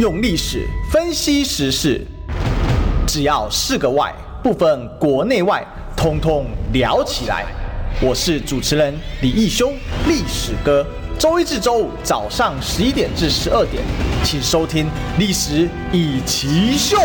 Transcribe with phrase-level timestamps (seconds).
[0.00, 2.04] 用历史分析时事，
[3.06, 5.64] 只要是个“外”，不分国内外，
[5.96, 7.46] 通通聊起来。
[8.02, 9.72] 我是主持人李义修，
[10.08, 10.84] 历史哥。
[11.16, 13.84] 周一至周五早上十一点至十二点，
[14.24, 14.86] 请收听
[15.16, 16.96] 《历史一奇秀》。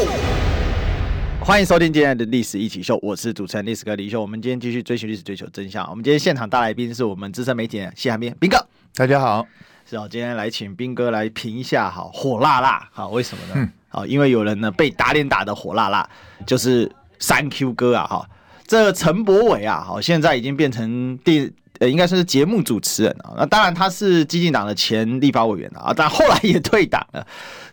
[1.40, 4.20] 欢迎收听今天的《历史一起秀》，我是主持人历史哥李修。
[4.20, 5.88] 我们今天继续追寻历史，追求真相。
[5.92, 8.58] 我们今天现场大来宾是我们资深媒体人谢寒斌斌哥，
[8.96, 9.46] 大家好。
[9.90, 13.68] 是啊，今天来请斌哥来评一下，好火辣辣，好为什么呢？
[13.88, 16.08] 好，因为有人呢被打脸打的火辣辣，
[16.46, 18.30] 就是三 Q 哥啊，哈，
[18.68, 23.34] 这陈柏伟啊，好，现在已经变成第呃，应该算是节目主持人啊。
[23.36, 27.26] 那当然他是激进党的前立法委员啊，但后来也退党了。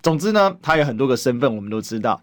[0.03, 2.19] 总之呢，他有很多个身份，我们都知道。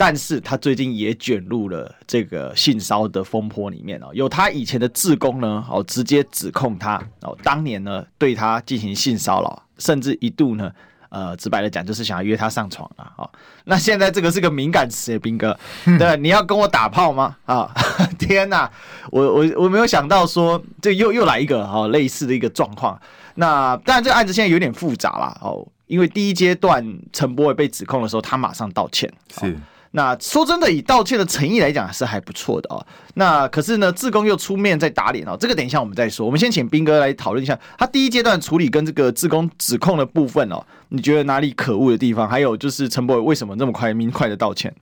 [0.00, 10.70] 但是他最近也卷入了这个性骚的风波里面哦，有他以前的志工呢哦，直接指控他哦，当年呢对他进行性骚扰，甚至一度呢，
[11.08, 13.12] 呃，直白的讲就是想要约他上床啊。
[13.16, 13.28] 哦，
[13.64, 15.58] 那现在这个是个敏感词，斌哥，
[15.98, 17.36] 对，你要跟我打炮吗？
[17.46, 17.68] 啊，
[18.16, 18.70] 天哪，
[19.10, 22.96] 我我我没有想到说这又又来一个哦类似的一个状况。
[23.34, 29.58] 那当然这个案子现在有点复杂啦哦，因为第一阶段陈柏惟被指控的时候，他马上道歉是。
[29.98, 32.78] 那说真的，以道歉的诚意来讲是还不错的哦。
[33.14, 35.36] 那可是呢，志工又出面在打脸哦。
[35.36, 36.24] 这个等一下我们再说。
[36.24, 40.64] 我们先请斌哥来讨论一下他第一阶段处理跟这个志工指控的部分哦。
[40.90, 42.28] 你觉得哪里可恶的地方？
[42.28, 44.72] 还有就是陈柏伟为什么这么快、明快的道歉？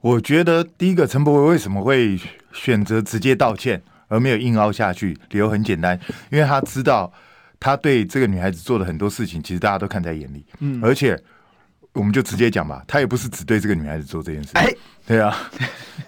[0.00, 2.16] 我觉得第一个，陈柏伟为什么会
[2.52, 5.18] 选择直接道歉，而没有硬凹下去？
[5.30, 5.98] 理由很简单，
[6.30, 7.12] 因为他知道
[7.58, 10.46] 他对这个女孩子做的很多事情，其实大家都看在眼里。
[10.60, 11.20] 嗯，而且。
[11.94, 14.50] 我们就直接讲吧，他也不是只对这个女孩子做这件事。
[14.54, 14.68] 哎，
[15.06, 15.50] 对啊，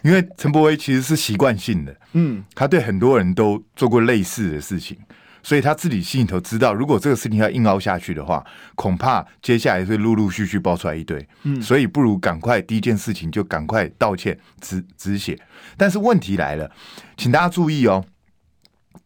[0.02, 4.98] 因为陈柏威其实是习惯性的，嗯，他对很多人都做过类似的事情，
[5.42, 15.38] 所以他自己心里头知道，如果这个事情要硬凹下去的话，恐怕接下来会陆陆续续爆出来一堆，嗯，所以不如赶快第一件事情就赶快道歉止止血。
[15.76, 16.68] 但是问题来了，
[17.16, 18.04] 请大家注意哦，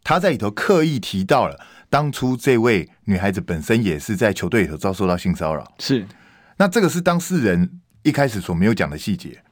[0.02, 1.60] 他在里头刻意提到了
[1.90, 6.06] 当初这位女孩子本身也是在球队里头遭受到性骚扰，是。
[6.60, 9.42] 那这个是当事人一开始所没有讲的细节。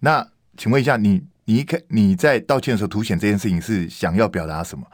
[0.00, 4.86] 那请问一下，你你一开你在道歉的时候凸显这件事情是想要表达什么？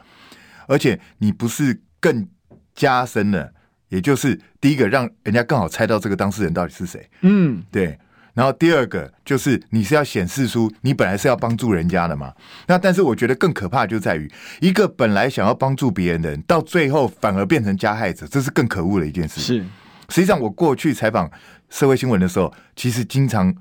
[0.66, 2.26] 而且你不是更
[2.74, 3.52] 加深了，
[3.90, 7.08] 也就是第一个让人家更好猜到这个当事人到底是谁？
[7.20, 7.96] 嗯，对。
[8.34, 12.34] 然后第二个就是你是要显示出你本来是要帮助人家的嘛？
[12.66, 14.28] 那但是我觉得更可怕就在于
[14.60, 19.40] 一个本来想要帮助别人的人，到最后反而变成加害者，这是更可恶的一件事。
[19.40, 19.64] 是。
[20.08, 21.30] 实际上，我过去采访
[21.70, 23.54] 社会新闻的时候，其实经常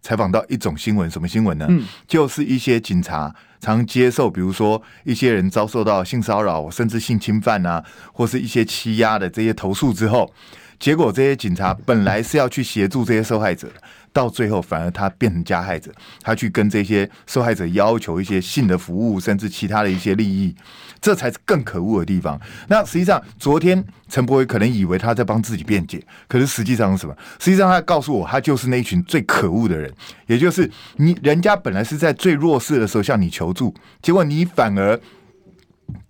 [0.00, 1.66] 采访到一种新闻，什么新闻呢？
[1.68, 10.32] 嗯，就是一些警察常接受，比如说一些人遭受到性骚扰，甚至性侵犯啊，或是一些欺压的这些投诉之后，
[10.78, 13.74] 结果这些警察本来是要去协助这些受害者的。
[14.18, 15.92] 到最后，反而他变成加害者，
[16.22, 20.52] 他去跟这些受害者要求一些性的服务，甚至其他的一些利益，
[21.00, 22.40] 这才是更可恶的地方。
[22.66, 27.16] 那实际上，昨天陈柏惟可能以为他在帮自己辩解，可是实际上是什么？
[27.38, 29.88] 实际上，他告诉我，他就是那一群最可恶的人，
[30.26, 34.98] 也就是你，人家本来是在最弱势的时候向你求助，结果你反而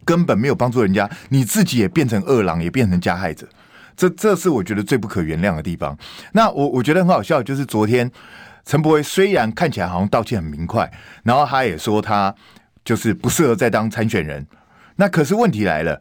[0.07, 3.47] 根本没有帮助人家，你自己也变成恶狼，也变成加害者。
[3.99, 5.99] 这这是我觉得最不可原谅的地方。
[6.31, 8.09] 那我我觉得很好笑，就是昨天
[8.65, 10.89] 陈柏惟虽然看起来好像道歉很明快，
[11.25, 12.33] 然后他也说他
[12.85, 14.47] 就是不适合再当参选人。
[14.95, 16.01] 那可是问题来了，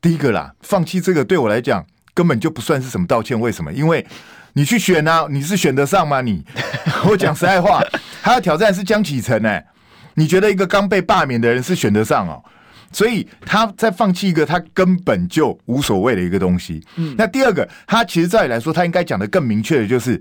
[0.00, 1.84] 第一个啦，放弃这个对我来讲
[2.14, 3.38] 根本就不算是什么道歉。
[3.38, 3.70] 为什么？
[3.70, 4.06] 因为
[4.54, 6.22] 你去选啊，你是选得上吗？
[6.22, 6.42] 你
[7.06, 7.82] 我讲实在话，
[8.22, 9.66] 他的挑战是江启臣哎，
[10.14, 12.42] 你觉得一个刚被罢免的人是选得上哦？
[12.92, 16.82] 所以他在放弃一个他根本就无所谓的一个东西。
[16.96, 20.20] 嗯，那第二个，他其实照理来说，他应该讲的更明确的就是，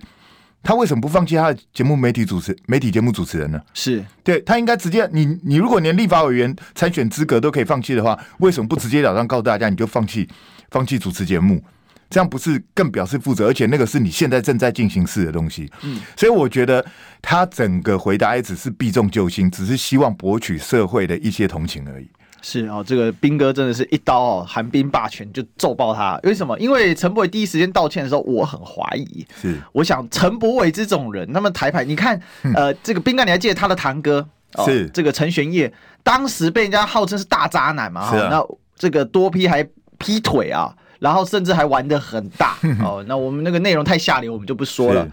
[0.61, 3.61] 他为什么不放弃他的节目媒体主持媒体节目主持人呢？
[3.73, 10.27] 是对他应该直接，你你如果连立法委员参选资格都可以放弃的话，为什么不直截了当告诉大家，你就放弃
[10.71, 11.63] 放弃主持节目？
[12.09, 13.47] 这样不是更表示负责？
[13.47, 15.69] 而且那个是你现在正在进行式的东西。
[15.83, 16.85] 嗯，所以我觉得
[17.21, 22.07] 他整个回答也只是避重就轻，只是希望博取社会的一些同情而已。
[22.49, 26.17] 是哦，这个兵哥真的是一刀哦，寒冰霸权就揍爆他。
[26.23, 26.57] 为什么？
[26.59, 29.27] 因为陈柏伟第一时间道歉的时候，我很怀疑。
[29.41, 32.17] 是，我想陈柏伟这种人，那么台牌，你看，
[32.55, 34.25] 呃，这个兵哥，你还记得他的堂哥？
[34.65, 35.69] 是、哦、这个陈玄烨，
[36.03, 38.09] 当时被人家号称是大渣男嘛？
[38.09, 38.29] 哈、啊。
[38.31, 38.41] 那
[38.77, 39.61] 这个多批还
[39.97, 43.03] 劈腿啊，然后甚至还玩的很大 哦。
[43.07, 45.07] 那我们那个内容太下流，我们就不说了。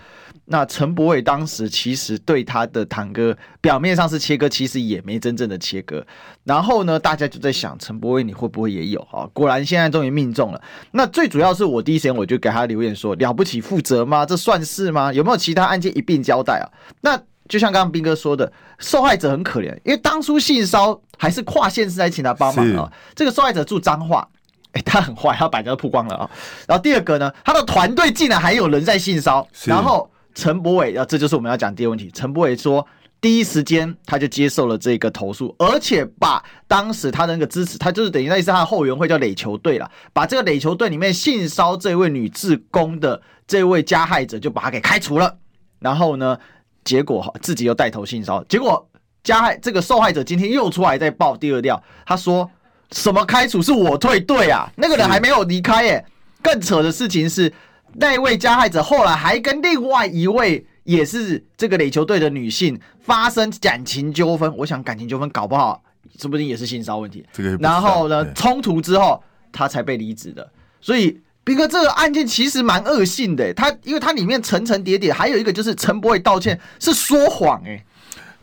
[0.46, 6.04] 那陈柏伟当时其实对他的堂哥表面上是切割，其实也没真正的切割。
[6.42, 9.24] 然后呢，大家就在想陈柏伟你会不会也有啊？
[9.32, 10.60] 果然现在终于命中了。
[10.90, 14.26] 那最主要是我第一时间我就给他留言说：了不起负责吗？
[14.26, 15.10] 这算是吗？
[15.12, 16.66] 有没有其他案件一并交代啊？
[17.00, 22.92] 那就像刚刚斌哥说的，受害者很可怜，因为当初性骚还是跨县市来请他帮忙啊。
[23.14, 24.28] 这个受害者住彰化，
[24.74, 26.30] 哎，他很坏，他把人家曝光了啊。
[26.68, 30.08] 然后第二个呢，他的团队竟然还有人在性骚，然后。
[30.36, 32.10] 陈柏伟，啊，这就是我们要讲第二个问题。
[32.12, 32.84] 陈柏伟说，
[33.20, 45.36] 第一时间他就接受了这个投诉，而且把当时他的那个支持，他就是等于那意思，他的后援会叫垒球队了，把这个垒球队里面性骚这位女志工的这位加害者，就把他给开除了。
[45.78, 46.36] 然后呢，
[46.82, 48.88] 结果自己又带头性骚，结果
[49.22, 52.50] 加害这个受害者今天又出来再爆第二料，他说
[52.92, 56.04] 什么开除是我退队啊，那个人还没有离开耶。
[56.42, 57.52] 更扯的事情是。
[57.96, 65.80] 那位加害者后来还跟另外一位也是这个垒球队的女性发生感情纠纷，我想感情纠纷搞不好，
[66.18, 67.24] 说不定也是性骚问题。
[67.32, 69.22] 这个然后呢，冲突之后
[69.52, 70.50] 他才被离职的。
[70.80, 77.80] 所以斌哥这个案件其实蛮恶性的，他因为它里面层层叠叠，还有一个就是陈柏伟道歉是说谎，哎，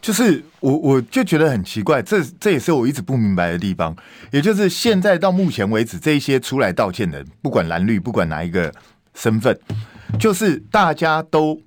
[0.01, 3.95] 就是我我就觉得很奇怪，这这也是我一直不明白的地方，
[4.31, 8.73] 也就是现在到目前为止，这一些出来道歉的人，不管蓝绿，不管哪一个。
[9.13, 9.59] 身份
[10.17, 11.61] 就是大家都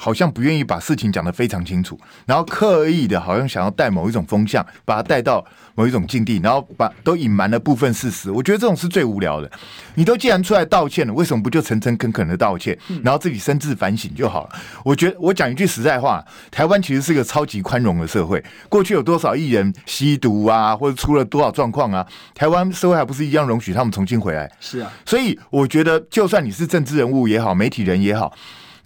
[0.00, 8.30] 好像不愿意把事情讲得非常清楚，然后刻意的好像想要带某一种风向，把它带到某一种境地，然后把都隐瞒了部分事实。
[8.30, 9.50] 我觉得这种是最无聊的。
[9.96, 14.50] 你都既然出来道歉了，为什么不就诚诚恳恳的道歉，然后自己深自反省就好了？
[14.84, 18.42] 我觉得我讲一句实在话，台湾其实是个超级宽容的社会。
[18.68, 24.50] 过去有多少艺人吸毒啊，或者出了多少状况啊，台湾社会还不是一样容许他们重新回来？
[24.60, 28.32] 是啊，所以我觉得，就算你是政治人物也好，媒体人也好。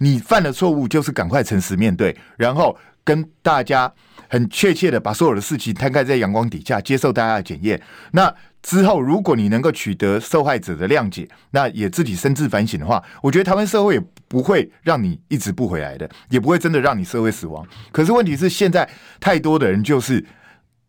[0.03, 3.89] 你犯了错误，就是赶快诚实面对，然后跟大家
[4.27, 7.81] 很确切的把所有的事情摊开在阳光底下，接受大家的检验。
[8.11, 17.65] 那之后，如果你能够取得受害者的谅解，那也自己深自反省的话，我觉得台湾社会也不会让你一直不回来的，也不会真的让你社会死亡。
[17.93, 18.87] 可是问题是，现在
[19.21, 20.25] 太多的人就是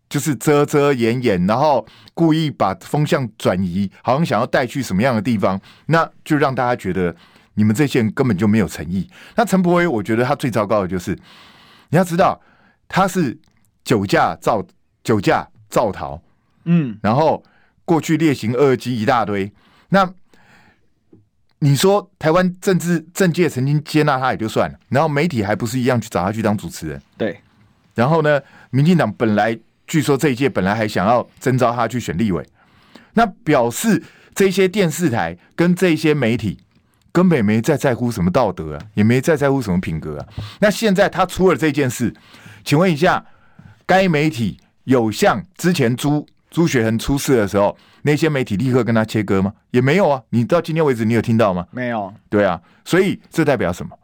[0.08, 7.14] 就是遮遮掩掩，然后故意把风向转移，好像想要带去什么样的地方，那就让大家觉得。
[7.54, 9.08] 你们这些人根本就没有诚意。
[9.36, 11.18] 那陈柏威，我觉得他最糟糕的就是，
[11.90, 12.40] 你要知道
[12.88, 13.38] 他是
[13.84, 14.64] 酒驾造
[15.02, 16.20] 酒驾造逃，
[16.64, 17.42] 嗯，然后
[17.84, 19.52] 过去劣行恶迹一大堆。
[19.90, 20.12] 那
[21.60, 27.00] 你说台湾政治政界曾经接纳他也就算了，然后媒体还不是一样去找他去当主持人？
[27.16, 27.40] 对。
[27.94, 28.40] 然后呢，
[28.70, 32.44] 民进党本来据说这一届本来还想要征召他去选立委，
[33.12, 34.02] 那表示
[34.34, 36.58] 这些电视台跟这些媒体。
[37.14, 40.26] 根本也没在在乎什么道德啊，也没在在乎什么品格啊。
[40.58, 42.12] 那现在他出了这件事，
[42.64, 43.24] 请问一下，
[43.86, 49.52] 该媒体有像之前朱朱学恒出事的时候，那些媒体立刻跟他切割吗？
[49.70, 50.20] 也没有啊。
[50.30, 51.64] 你到今天为止，你有听到吗？
[51.70, 52.12] 没有。
[52.28, 53.96] 对啊，所以这代表什么？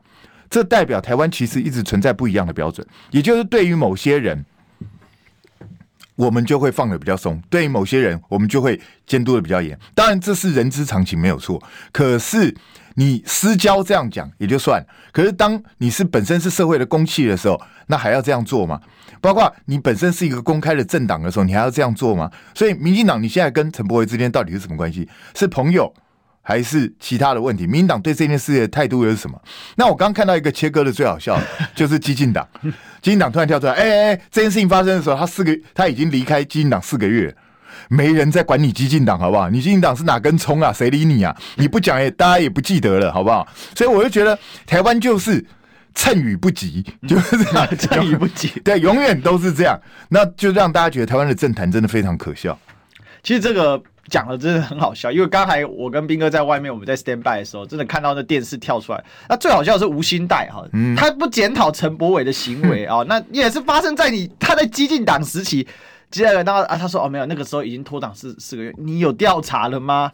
[0.49, 4.45] 这代表台湾其实一直存在不一样的标准，也就是对于某些人，
[6.15, 9.77] 我们就会放的比较松；对于某些人，我们就会监督的比较严。
[9.97, 11.61] 当然，这是人之常情，没有错。
[11.91, 12.55] 可是。
[13.01, 18.79] 你私交这样讲也就算，可是当你是本身是社会的公器的时候，那还要这样做吗？
[19.23, 22.31] 包括你本身是一个公开的政党的时候，你还要这样做吗？
[22.55, 25.09] 所以，民进党你现在跟陈柏惟之间到底是什么关系？
[25.35, 25.91] 是朋友
[26.43, 27.67] 还是其他的问题？
[27.67, 29.41] 民进党对这件事的态度又是什么？
[29.77, 32.47] 那我刚看到一个切割的最好笑的，就是激进党，
[33.01, 37.35] 激进党突然跳出来，哎哎哎，这件事情发生的时候，他四个他已经离开激进党四个月。
[37.93, 39.51] 没人在管你激进党，好不好？
[39.51, 40.73] 你激进党是哪根葱啊？
[40.73, 41.37] 谁理你啊？
[41.57, 43.45] 你不讲也，大家也不记得了，好不好？
[43.75, 45.45] 所以我就觉得台湾就是
[45.93, 49.77] 趁雨不及，就是这样， 趁雨不及， 对，永远都是这样。
[50.11, 52.57] 那就让大家觉得台湾的政坛真的非常可笑。
[53.25, 59.05] 其实这个讲的真的很好笑，因为刚才我跟斌哥在外面，我们在 stand by 的时候，真的看到那电视跳出来。
[59.29, 60.65] 那最好笑的是吴兴代哈，
[60.97, 65.67] 他不检讨陈柏伟的行为啊， 那也是发生在你他在激进党时期。
[66.11, 70.11] 接下来，那个啊，他说哦，没有，那个时候已经脱党四四个月，你有调查了吗？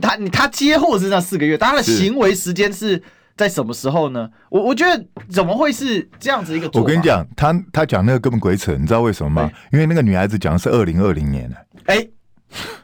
[0.00, 3.02] 他你他接货是那四个月，但他的行为时间是
[3.36, 4.30] 在什么时候呢？
[4.48, 6.70] 我我觉得怎么会是这样子一个？
[6.80, 9.50] 我跟你讲，他他讲那个根本鬼扯，你知道为什么吗？
[9.72, 11.56] 因为那个女孩子讲的是二零二零年呢。
[11.86, 12.10] 哎、欸，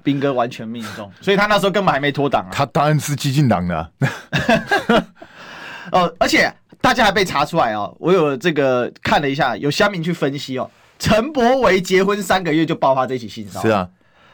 [0.03, 2.51] 彬哥完全命中，所以他那时候根本还没脱党啊。
[2.53, 3.91] 他当然是激进党的、啊。
[5.93, 10.71] 哦，而且大家还被查出来哦，我有这个看了一下，有乡民去分析哦。
[10.99, 13.89] 陈柏维结婚三个月就爆发这起性骚扰，是啊，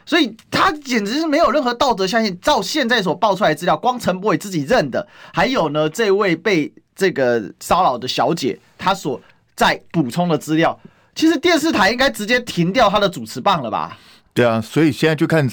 [0.05, 2.37] 所以他简直是没有任何道德相信。
[2.41, 9.21] 照现在所爆出来的资料，光陈柏伟自己认的，还有呢，这位被这个骚扰的小姐，她所
[9.55, 10.79] 在补充的资料，
[11.13, 13.97] 其实电视台应该直接停掉他的主持棒了吧？
[14.33, 15.47] 对啊，所以现在就看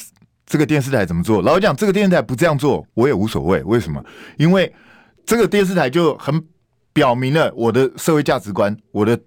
[0.47, 1.43] 这个电视台怎么做。
[1.43, 3.63] 老实讲，这个电视台不这样做，我也无所谓。
[3.65, 4.03] 为什么？
[4.39, 4.73] 因为
[5.27, 6.43] 这个电视台就很
[6.95, 9.19] 表明了我的社会价值观，我的。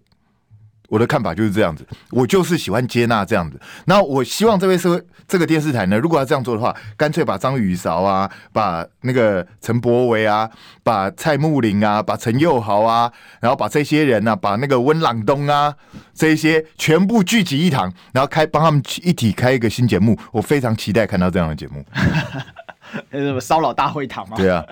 [0.90, 3.60] 我的看法就是这样子，我就是喜欢接纳这样子。
[3.86, 10.50] 那我希望这位社会这个电视台呢，如果要这样做的话，干脆把张雨韶啊，把那个陈柏维啊，
[10.84, 15.74] 把蔡慕林啊，把陈佑豪啊，然后把这些人啊，把那个温朗东啊，
[16.14, 20.18] 这些全部聚集一堂，然后开帮他们一起开一个新节目。
[20.32, 21.84] 我非常期待看到这样的节目。
[23.12, 24.38] 什么骚扰大会堂吗？
[24.38, 24.64] 对啊，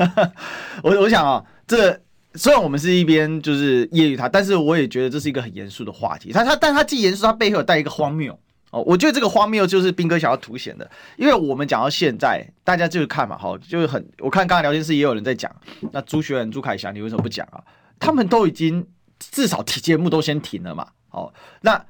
[0.82, 2.00] 我我想啊，这。
[2.36, 6.32] 虽然我们是一边就是揶揄他，但是我也觉得这是一个很严肃的话题。
[6.32, 8.36] 他他，但他既严肃，他背后有带一个荒谬
[8.70, 8.82] 哦。
[8.82, 14.04] 我觉得这个荒谬就是彬哥想要凸显的，因为我们讲到现在，大家就是看嘛，哈，就是很。
[14.18, 15.48] 我看刚才聊天室也有人在讲，
[15.92, 17.62] 那朱学恒、朱凯翔，你为什么不讲啊？
[18.00, 18.84] 他们都已经
[19.20, 20.88] 至少提节目都先停了嘛。
[21.10, 21.80] 哦，那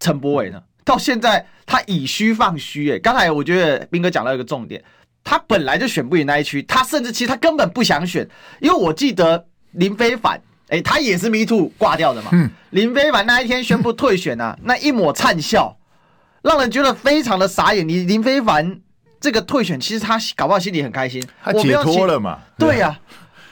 [0.00, 0.60] 陈柏伟呢？
[0.84, 4.82] 到现在他以虚放虚，哎，刚才我觉得彬哥讲到一个重点，
[5.22, 8.28] 他本来就选不赢那一区，他甚至其实他根本不想选，
[8.60, 9.46] 因为我记得。
[9.74, 10.34] 林非凡，
[10.68, 12.30] 哎、欸，他也是 Me Too 挂掉的嘛。
[12.32, 15.76] 嗯、林非凡那一天宣布退选啊， 那一抹灿笑，
[16.42, 17.88] 让人觉得非常的傻眼。
[17.88, 18.80] 你林非凡
[19.20, 22.38] 这个退选，其实他搞不好心里很开心，他解脱了嘛？
[22.58, 22.98] 对呀、啊，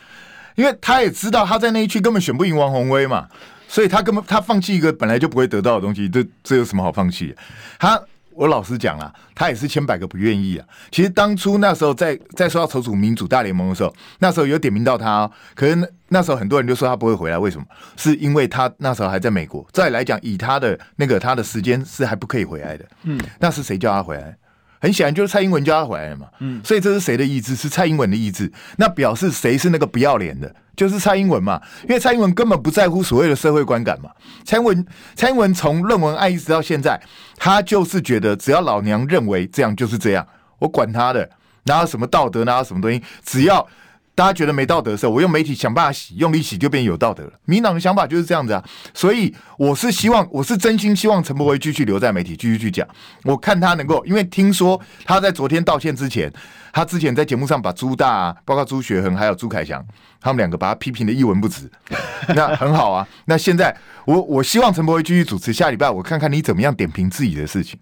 [0.56, 3.28] 因为他也知道他在那一区根本选不赢王宏威嘛，
[3.68, 7.34] 所以他根本他放弃一个本来就不会得到的东西，这这有什么好放弃？
[7.78, 8.00] 他。
[8.34, 10.66] 我老实讲啦，他也是千百个不愿意啊。
[10.90, 15.30] 其实当初那时候在在说要筹组民主大联盟的时候，那时候有点名到他哦。
[15.54, 17.64] 可是那那时候很多人就说他不会回来，为什么？
[17.96, 19.66] 是因为他那时候还在美国。
[19.72, 22.84] 再来讲，以他的那个他的时间是还不可以回来的。
[23.04, 24.36] 嗯，那是谁叫他回来？
[24.82, 26.26] 很显然就是蔡英文叫他回来的嘛。
[26.40, 27.54] 嗯，所以这是谁的意志？
[27.54, 28.52] 是蔡英文的意志。
[28.78, 30.52] 那表示谁是那个不要脸的？
[30.74, 31.62] 就是蔡英文嘛。
[31.84, 34.10] 因为蔡英文根本不在乎所谓的社会观感嘛。
[34.44, 34.84] 蔡英文，
[35.14, 37.00] 蔡英文从论文案一直到现在，
[37.36, 40.26] 他就是觉得只要老娘认为这样就是这样，
[40.58, 41.30] 我管他的，
[41.66, 43.64] 哪有什么道德，哪有什么东西，只要。
[44.14, 47.32] 大家觉得没道德的时候，我用媒体想办法洗，用力洗就变有道德了。
[47.46, 52.86] 民党的想法就是这样子啊，所以我是希望，我是真心希望陈柏惟继续留在媒体，继续去讲。
[53.24, 56.30] 我看他能够，因为听说他在昨天道歉之前，
[56.72, 59.82] 他之前在节目上把朱大、啊，包括朱学恒还有朱凯翔，
[60.20, 61.70] 他们两个把他批评的一文不值，
[62.34, 63.08] 那很好啊。
[63.24, 67.78] 那现在我我希望陈柏惟继续主持，下礼拜我看看你怎么样点评自己的事情。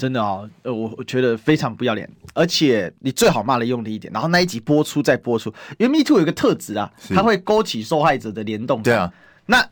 [0.00, 8.82] 真的哦，呃，我我觉得非常不要脸，而且你最好骂的用力一点，然后那一集播出再播出，因为 Me Too 有一个特质啊，它会勾起受害者的联动。
[8.82, 9.12] 对啊，
[9.44, 9.62] 那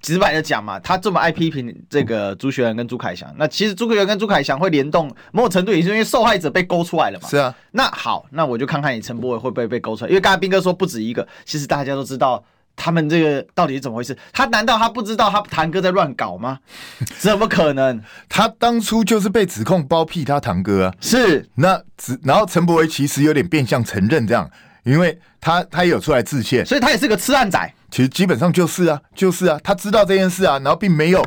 [0.00, 7.28] 直白的讲嘛，他这么爱批评这个朱学仁跟朱凯翔，那其实朱学仁跟朱凯翔会联动，某种程度也是因为受害者被勾出来了嘛。
[7.28, 12.44] 是啊，那好，那我就看看你陈柏伟会不会被勾出来，因为刚才斌哥说不止一个，其实大家都知道。
[12.74, 14.16] 他们这个到底是怎么回事？
[14.32, 16.58] 他难道他不知道他堂哥在乱搞吗？
[17.18, 18.00] 怎么可能？
[18.28, 20.94] 他当初就是被指控包庇他堂哥啊。
[21.00, 24.50] 是，那只然后陈柏维其实有点变相承认这样，
[24.84, 27.74] 因为他他也有出来致歉，所以他也是个吃案仔。
[27.90, 31.24] 其实基本上就是啊，就是啊，他知道这件事啊，然后并没有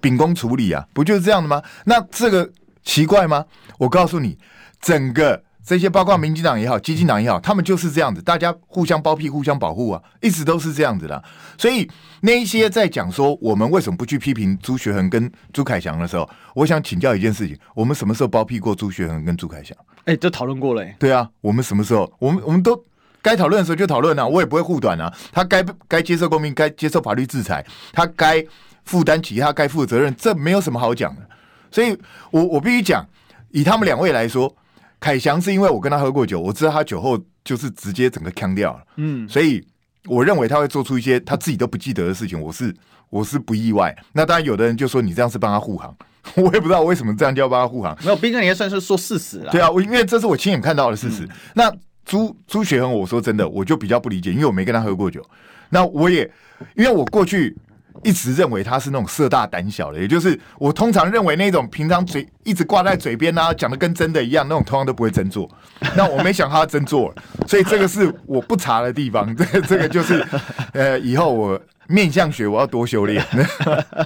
[0.00, 1.60] 秉公处理啊，不就是这样的吗？
[1.84, 2.48] 那这个
[2.84, 3.44] 奇怪吗？
[3.78, 4.38] 我告诉你，
[4.80, 5.42] 整个。
[5.64, 11.24] 这些包括民进党也好，基进党也好，他们就是这样子，大家互相包庇、互相保护啊，一直都是这样子的。
[11.56, 11.90] 所以
[12.20, 19.74] 那一些在讲说我们为什么不去批评朱学恒跟朱凯翔的时候，我想请教一件事情：我们什么时候包庇过朱学恒跟朱凯翔？
[20.00, 20.94] 哎、欸，就讨论过了、欸。
[20.98, 22.12] 对啊，我们什么时候？
[22.18, 22.84] 我们我们都
[23.22, 25.10] 该讨论的时候就讨论啊，我也不会护短啊。
[25.32, 28.44] 他该该接受公民，该接受法律制裁，他该
[28.84, 31.22] 负担起他该负的责任，这没有什么好讲的。
[31.70, 31.98] 所以
[32.30, 33.02] 我我必须讲，
[33.50, 34.54] 以他们两位来说。
[35.00, 39.62] 凯翔是因为我跟他喝过酒，我知道他酒后就是直接整个腔掉了，嗯，所以
[40.06, 42.74] 我认为他会做出一些他自己都不记得的事情，我是
[43.10, 43.94] 我是不意外。
[44.12, 45.94] 那当然，有的人就说你这样是帮他护航，
[46.36, 47.96] 我也不知道为什么这样就要帮他护航。
[48.02, 49.52] 没有，斌哥你也算是说事实了。
[49.52, 51.24] 对啊，我因为这是我亲眼看到的事实。
[51.24, 55.24] 嗯、那朱朱学恒，我说真的，我就比较不理解，因为我没跟他喝过酒。
[55.70, 56.30] 那我也
[56.76, 57.56] 因为我过去。
[58.02, 65.48] 一直认为他是那种色大胆小的，也就是我通常认为那种平常嘴一直挂在嘴边啊，讲的跟真的一样那种，通常都不会真做。
[65.96, 69.34] 那我没想到他真做了，所以这个是我不查的地方。
[69.36, 70.26] 这 这个就是
[70.72, 73.24] 呃，以后我面相学我要多修炼。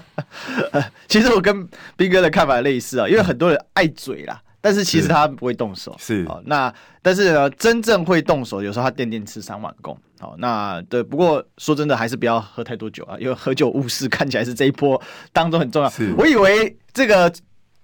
[1.08, 1.66] 其实我跟
[1.96, 4.40] 斌哥的看法类似啊，因为很多人爱嘴啦。
[4.60, 6.42] 但是其实他不会动手，是哦。
[6.46, 9.96] 那但是呢，真正会动手，有时候他垫垫吃三碗公。
[10.18, 11.02] 好，那对。
[11.02, 15.00] 不过说真的，还是不要喝太多酒啊，因为喝酒误事看起来是这一波
[15.32, 15.88] 当中很重要。
[15.88, 17.32] 是我以为这个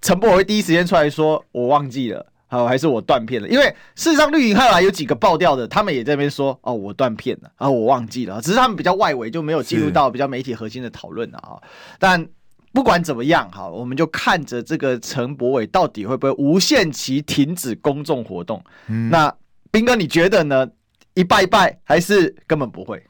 [0.02, 3.48] 陈柏惟第一时间出来说，我忘记了，好，还是我断片了？
[3.48, 3.64] 因为
[3.94, 11.54] 事实上绿营后来有几个爆掉的，他们也在那边说，哦，我断片了，啊，我忘记了，只是他们比较外围，就没有进入到比较媒体核心的讨论了啊。
[12.00, 12.26] 但
[12.74, 18.60] 不管怎么样，哈，我们就看着这个陈柏伟到底会不会无限期停止公众活动。
[18.88, 19.32] 嗯，那
[19.70, 20.68] 斌哥，你觉得呢？
[21.14, 23.00] 一拜一拜，还是根本不会？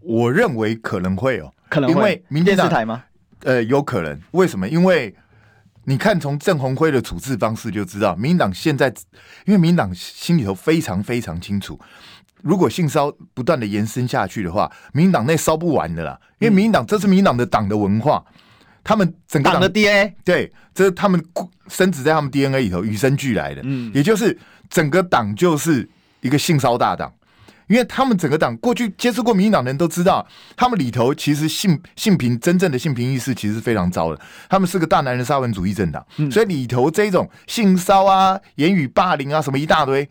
[0.00, 1.96] 我认为可能会哦，可能会。
[1.96, 3.02] 因为民进党电视台吗？
[3.40, 4.16] 呃，有可能。
[4.30, 4.68] 为什么？
[4.68, 5.12] 因为
[5.86, 8.86] 你看从郑鸿辉的处置方式就知道，民进党现在
[9.44, 11.76] 因为民进党心里头非常非常清楚，
[12.42, 16.20] 如果性骚不断的延伸下去的话，民进党内烧不完的啦。
[16.38, 18.24] 因为民进党这是民进党的党的文化。
[18.80, 21.22] 嗯他们整个党的 DNA，对，这是他们
[21.68, 23.60] 深植在他们 DNA 里头，与生俱来的。
[23.64, 24.36] 嗯，也就是
[24.68, 25.88] 整个党就是
[26.22, 27.12] 一个性骚大党，
[27.68, 40.08] 因为他们整个党过去接触过民进党的人都知道，他们里头其实性性平真正的性平意识其实是非常糟的，他们是个大男人沙文主义政党，嗯，所以里头这种性骚啊、言语霸凌啊什么一大堆。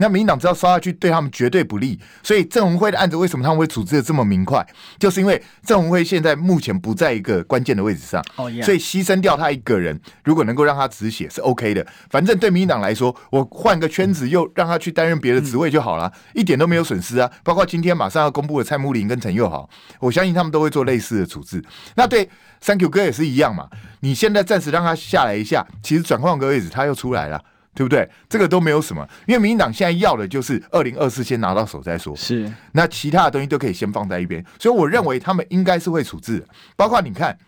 [0.00, 2.00] 那民进党只要刷下去，对他们绝对不利。
[2.22, 4.66] 所以郑鸿辉的案子为什么他们会处置的这么明快？
[4.98, 8.24] 就是因为郑鸿辉现在目前不在一个关键的位置上，
[8.62, 11.86] 所以牺牲掉他一个人，如果能够让他止血是 OK 的。
[12.08, 17.30] 反正对民进党来说，我换个圈子又让他去担任别的职位就好了，一点都没有损失啊。
[17.44, 19.68] 包括今天马上要公布的蔡慕林跟陈佑豪，
[20.00, 21.62] 我相信他们都会做类似的处置。
[21.96, 22.28] 那对
[22.60, 23.68] 三 Q 哥也是一样嘛。
[24.00, 27.42] 你现在暂时让他下来一下，其实转换个位置他又出来了。
[27.74, 28.08] 对不对？
[28.28, 32.14] 这个都没有什么，因为民进党现在要的就是二零二四先拿到手再说。
[32.16, 34.44] 是，那其他的东西都可以先放在一边。
[34.58, 36.44] 所以我认为他们应该是会处置，
[36.76, 37.38] 包括你看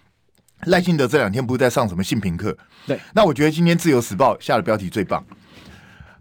[0.67, 2.57] 赖清德这两天不是在上什么性平课？
[2.87, 2.99] 对。
[3.13, 5.25] 那我觉得今天自由时报下的标题最棒，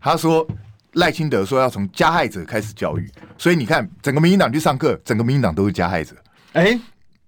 [0.01, 0.48] 他说
[0.93, 6.15] 赖清德说要从加害者开始教育，所以你看整个民进党去上课，整个民进党都是加害者。
[6.53, 6.79] 哎。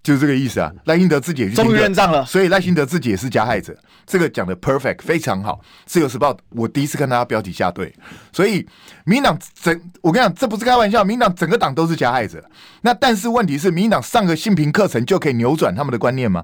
[0.04, 0.70] 就是这个意思啊！
[0.84, 3.74] 赖清德自己也终于认账了，所以赖清德自己也是加害者。
[4.06, 5.62] 这个讲的 perfect 非常好。
[5.86, 7.96] 自由时报我第一次看到他标题下对，
[8.34, 8.68] 所以
[9.06, 12.44] 民党整我跟你讲，这不是开玩笑，民党整个党都是加害者。
[12.82, 16.44] 那但是问题是，民党上个性平课程就可以扭转他们的观念吗？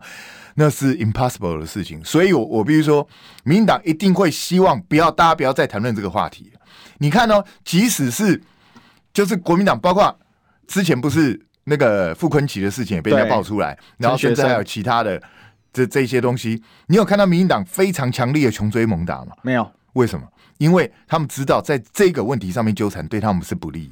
[0.56, 2.02] 那是 impossible 的事情。
[2.06, 3.06] 所以我我必须说，
[3.44, 6.50] 民党一定会希望不要大家不要再谈论这个话题。
[7.00, 8.42] 你看哦，即使是
[9.14, 10.18] 就是国民党，包括
[10.66, 11.46] 之前不是。
[11.70, 15.22] 那个傅坤奇的事情也被人家爆出来，然后现在还有其他的
[15.72, 19.34] 这这些东西，你有看到民进党非常强烈的穷追猛打吗？
[19.44, 20.28] 没有，为什么？
[20.58, 23.92] 因为他们知道在这个问题上面纠缠对他们是不利。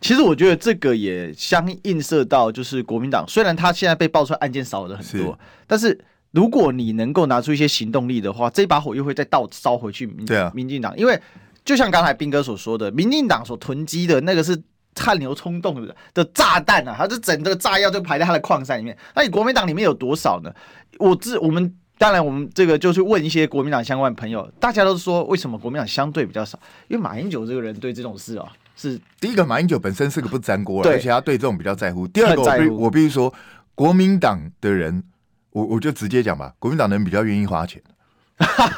[0.00, 5.98] 其实我觉得这个也相映射到，就是国民党虽然他现在被爆出来案件少了很多，是但是
[6.30, 10.24] 如果你能够拿出一些行动力的话，这把火又会再倒烧回去民。
[10.24, 11.20] 对啊，民进党，因为
[11.64, 14.62] 就像刚才斌哥所说的，民进党所囤积的那个是。
[14.96, 18.96] 汗牛充栋的的炸弹啊，它就整个炸药就排在他的矿山里面。
[19.14, 20.52] 那你国民党里面有多少呢？
[20.98, 26.58] 我自我们当然我们这个就去问一些国民党相关的朋友，大家都说为什么国民党相对比较少？
[26.88, 32.08] 因为马英九这个人对这种事啊，是第一个，马英九本身是个不沾锅，而且他对这种比较在乎。
[32.08, 33.32] 第二个，我必我必须说，
[33.74, 35.04] 国民党的人，
[35.50, 37.80] 我我就直接讲吧，国民党的人比较愿意花钱。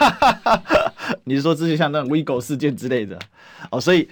[1.24, 3.18] 你是说之前像那种 WeGo 事件之类的
[3.70, 3.80] 哦？
[3.80, 4.08] 所以。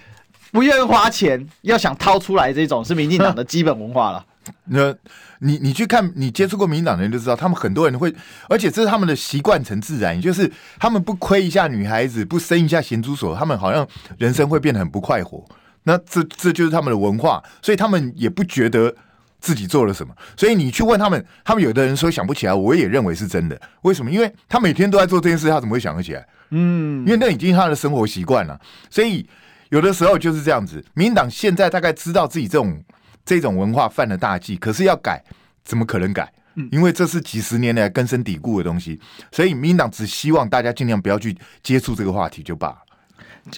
[0.52, 4.24] 不愿意花钱，要想掏出来，这种是民进党的基本文化了。
[4.64, 4.94] 那
[5.40, 8.12] 你你去看，你接触过民进党的人就知道，他们很多人会，
[8.48, 15.44] 而且这是他们的习惯成自然，也就是他们不亏一下女孩子，不伸一下咸猪手，他们好像人生会变得很不快活。
[15.82, 18.94] 那这这就是他们的文化，所以他们也不觉得
[19.38, 20.14] 自己做了什么。
[20.34, 23.60] 所以你去问他们，他们有的人说想不起来，我也认为是真的。
[23.82, 24.10] 为什么？
[24.10, 26.26] 因为他每天都在做这件事，他怎么会想得起来？
[26.50, 28.58] 嗯，因为那已经他的生活习惯了，
[28.88, 29.28] 所以。
[29.70, 32.82] 有的时候就是这样子，民进党现在大概知道自己这种
[33.24, 35.22] 这种文化犯了大忌，可是要改，
[35.64, 36.32] 怎么可能改？
[36.72, 38.98] 因为这是几十年来根深蒂固的东西，
[39.30, 42.78] 所以民进党只希望大家尽量不要去接触这个话题就罢了。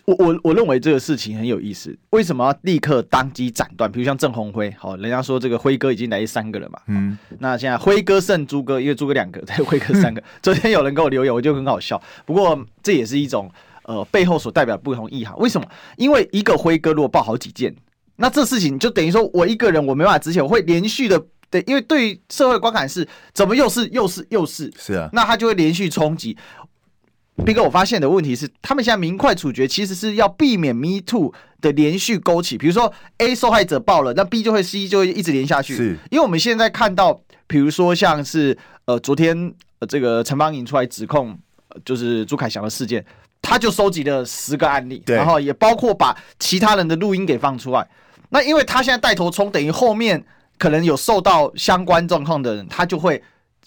[0.04, 3.90] 我我我认为这个事情很有意思，为什么要立刻当机斩断？
[3.90, 10.22] 比如像郑鸿辉，好，人家说这个辉哥已经来三个了嘛，嗯，那现在辉哥胜猪哥，因为猪哥两个，对，辉哥三个。
[10.42, 13.50] 昨天有人给我留言，我就很好笑，不过这也是一种。
[13.90, 15.66] 呃，背后所代表不同意涵，为什么？
[15.96, 17.74] 因为一个辉哥如果报好几件，
[18.14, 26.36] 那这事情就等于说我一个人我没办法执行，我会连续的，对，因为对于社会观感是怎么又是又是又是是啊，那他就会连续冲击。
[27.44, 41.36] 斌哥，我发现的问题是，他们现在明快处决，其实是要避免 Me Too 的连续勾起，比如说 A 受害者爆了，那 B 就会 C 就会一直连下去，是，因为我们现在看到，比如说像是呃昨天呃这个陈芳颖出来指控，
[41.84, 43.04] 就是朱凯翔的事件。
[43.42, 47.86] 他就收集了十个案例，然后也包括把其他人的录音给放出来。
[48.28, 50.24] 那因为他现在带头冲，等于后面
[50.58, 53.22] 可能有受到相关状况的人，他就会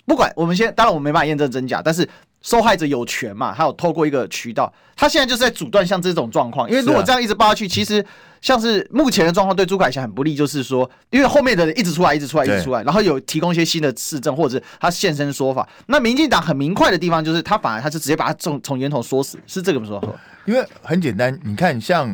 [0.06, 2.08] 不管我们先，当然我们没办法验证真假，但是
[2.44, 8.06] 受害者有权嘛，他有透过一个渠道，他现在就是在阻断像这种状况，因为如果这样一直报下去，其实
[8.42, 15.68] 像是目前的状况对朱凯翔很不利，就是说，因为后面的人一直出来，一直出来，一直出来，然后有提供一些新的市政，或者是他现身说法。
[15.88, 20.04] 那民进党很明快的地方，就是他反而他是直接把他从从源头说死，是这个说？
[20.46, 22.14] 因为很简单，你看像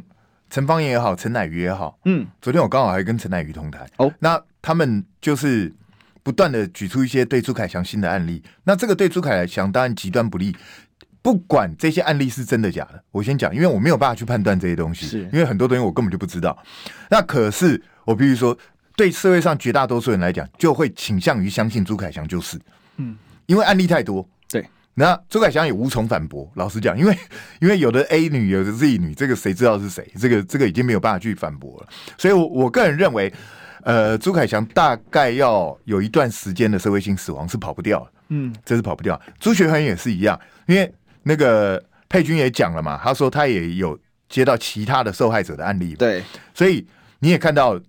[0.51, 5.73] 陈方言也好，陈乃瑜也好，嗯，昨天我刚好还跟陈乃瑜同台，哦，那他们就是。
[6.23, 10.55] 不断的举出一些对朱凯翔新的案例，那这个对朱凯翔当然极端不利。
[11.21, 16.57] 不管这些案例是真的假的，我先讲，因为我没有办法去判断这些东西，是因为很多东西我根本就不知道。
[17.09, 18.57] 那可是我必须说，
[18.95, 22.57] 对社会上绝大多数人来讲，就会倾向于相信朱凯翔就是，
[22.95, 24.27] 嗯，因为案例太多。
[24.49, 26.49] 对，那朱凯翔也无从反驳。
[26.55, 27.17] 老实讲，因为
[27.59, 30.09] 因为有的 A 女，有的 Z 女，这个谁知道是谁？
[30.17, 31.89] 这个这个已经没有办法去反驳了。
[32.17, 33.31] 所以我，我我个人认为。
[33.83, 39.19] 呃，朱凯翔大概要有一段时间的社会性死亡是跑不掉的，嗯，这是跑不掉。
[39.39, 46.85] 朱学恒也是一样，因为那个佩君也讲了嘛，他说他也有接到其他的受害者的案例，对，所以
[47.19, 47.79] 你也看到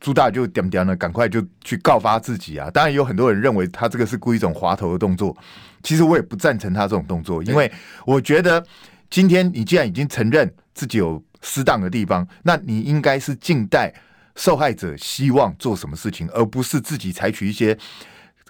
[0.00, 2.70] 朱大就点点的赶快就去告发自己啊。
[2.70, 5.36] 当然有很多人认为他这个是故意一种滑头的动作，
[5.82, 7.70] 其实我也不赞成他这种动作，因为
[8.04, 8.62] 我觉得
[9.08, 13.94] 今天你既然已经承认自己有失当的地方，那你应该是静待。
[14.38, 17.76] 受害者希望做什么事情，而不是自己采取一些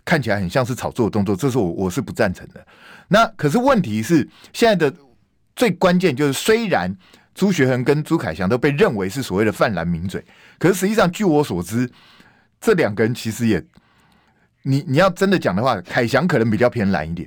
[0.05, 2.65] 看起来很像是炒作的动作，这是我我是不赞成的。
[3.09, 4.95] 那可是问题是，现在的
[5.57, 6.95] 最关键就是，虽然
[7.35, 10.23] 朱学恒跟朱凯翔都被认为是所谓的泛蓝名嘴，
[10.59, 11.91] 可是实际上据我所知，
[12.61, 13.65] 这两个人其实也，
[14.65, 17.27] 你你要真的讲的话，凯翔可能比较偏蓝一点，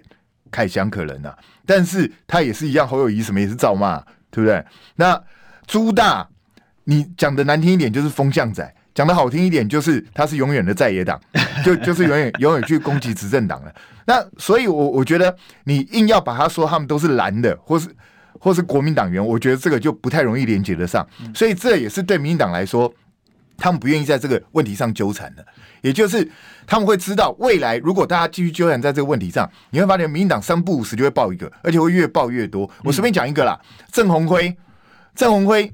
[0.51, 4.63] 凯翔可能啊，但是他也是一样，侯友谊什么也是照骂，对不对？
[4.95, 5.19] 那
[5.65, 6.29] 朱大。
[6.91, 11.17] 你讲的难听一点就是风向仔，讲的好听一点就是他是永远的在野党，
[11.63, 13.73] 就就是永远永远去攻击执政党了。
[14.05, 17.87] 那所以我，我我觉得你硬要把他说他们都是蓝的，或是
[18.37, 21.07] 或是国民党员，我觉得这个就不太容易连接得上。
[21.33, 22.93] 所以这也是对民进党来说，
[23.55, 25.45] 他们不愿意在这个问题上纠缠的。
[25.79, 26.29] 也就是
[26.67, 32.69] 他们会知道，未来如果大家继续纠缠在这个问题上，你会发现民进党三不五时就会爆一个，而且会越爆越多。
[32.83, 33.57] 我随便讲一个啦，
[33.93, 34.53] 郑鸿辉，
[35.15, 35.71] 郑鸿辉。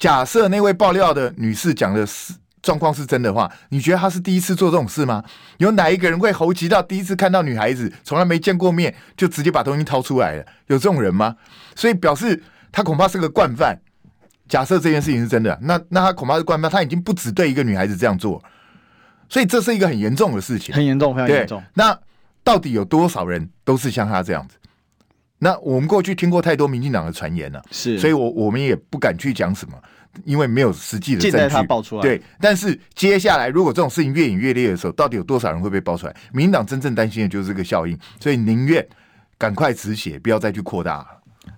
[0.00, 2.32] 假设那位爆料的女士讲的是
[2.62, 5.22] 状况是真的话，你觉得她是第一次做这种事吗？
[5.58, 10.44] 有哪一个人会猴急到第一次看到女孩子，从来没见过面就直接把东西掏出来了？
[10.68, 11.36] 有这种人吗？
[11.76, 13.78] 所以表示他恐怕是个惯犯。
[14.48, 18.42] 假设这件事情是真的，那那他恐怕是惯犯，他已经不止对一个女孩子这样做，
[19.28, 21.62] 所以这是一个很严重的事情，很严重，非常严重。
[21.74, 21.96] 那
[22.42, 24.56] 到底有多少人都是像他这样子？
[25.42, 29.74] 那我们过去听过太多民进党的传言了，是，所以我我们也不敢去讲什么，
[30.24, 31.48] 因为没有实际的证据。
[31.48, 32.20] 他爆出来，对。
[32.38, 36.14] 但是接下来，如果这种事情越演越烈的时候，到底有多少人会被爆出来？
[36.30, 38.86] 民进党真正担心的就是这个效应，所以宁愿
[39.38, 41.06] 赶快止血，不要再去扩大了。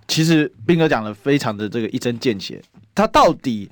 [0.06, 2.62] 其实斌哥讲的非常的这个一针见血，
[2.94, 3.68] 他到底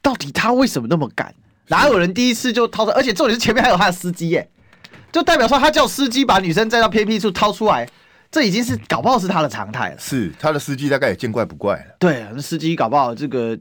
[0.00, 1.34] 到底他为什么那么敢？
[1.68, 2.96] 哪有人第一次就掏出来？
[2.96, 4.48] 而且重点是前面还有他的司机耶，
[5.12, 7.86] 就代表说他叫司机把女生载到偏僻处掏出来。
[8.32, 9.98] 这已经是搞不好是他的常态了。
[9.98, 11.96] 是他的司机大概也见怪不怪了。
[12.00, 13.56] 对，那司机搞不好这个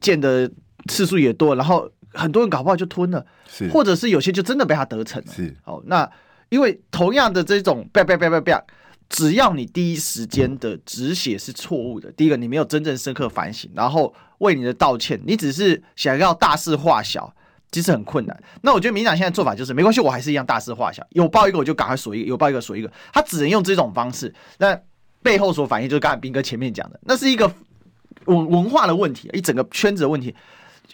[0.00, 0.48] 见的
[0.88, 5.32] 次数也多，然后很多人搞不好就吞了，是，或者是有些就真的被他得逞了。
[5.34, 6.08] 是，好，那
[6.48, 8.64] 因为同样的这种啪啪啪啪啪，
[9.08, 17.34] 只要你第一时间的止血是错误的，第一个你没有真正深刻反省，然后为你的道歉，你只是想要大事化小。
[17.74, 18.42] 其实很困难。
[18.62, 22.88] 那我觉得民进党现在做法就是没关系，我还是一样大事化小，有爆一个我就赶快锁一个，有爆一个锁一个。
[23.12, 24.32] 他只能用这种方式。
[24.58, 24.78] 那
[25.22, 27.52] 背后所反映就是刚才斌哥前面讲的，那是一个
[28.26, 30.32] 文文化的问题，一整个圈子的问题。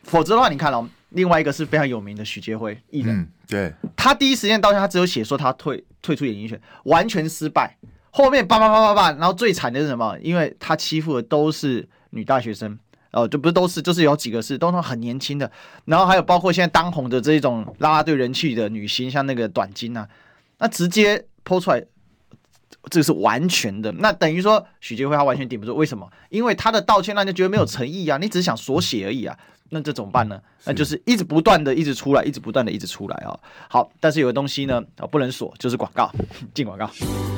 [0.05, 7.77] 否则的话，你看哦，另外一个是非常有名的许杰辉艺人，对，他第一时间道歉，他只有写说他退退出演艺圈，完全失败。
[8.11, 10.17] 后面叭叭叭叭叭，然后最惨的是什么？
[10.21, 12.79] 因为他欺负的都是女大学生。
[13.13, 15.51] 哦，就不是都是，就是有几个是都是很年轻的，
[15.85, 20.09] 然后还有包括现在当红的这一种啦啦队人气的女星，像那个短金啊，
[20.59, 21.83] 那直接抛出来，
[22.89, 26.09] 这个是完全的，那等于说许杰辉他完全顶不住，为什么？
[26.29, 29.37] 因为他的道歉让人觉得没有诚意啊，你只是想锁血而已啊，
[29.71, 30.41] 那这怎么办呢？
[30.65, 33.37] 那就是一直不断的一直出来，一直不断的一直出来啊。
[33.69, 36.09] 好，但是有个东西呢，哦，不能锁，就是广告，
[36.55, 36.89] 进广告。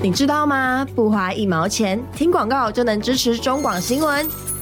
[0.02, 0.85] 你知道吗？
[0.94, 4.62] 不花一毛钱，听广告就能支持中广新闻。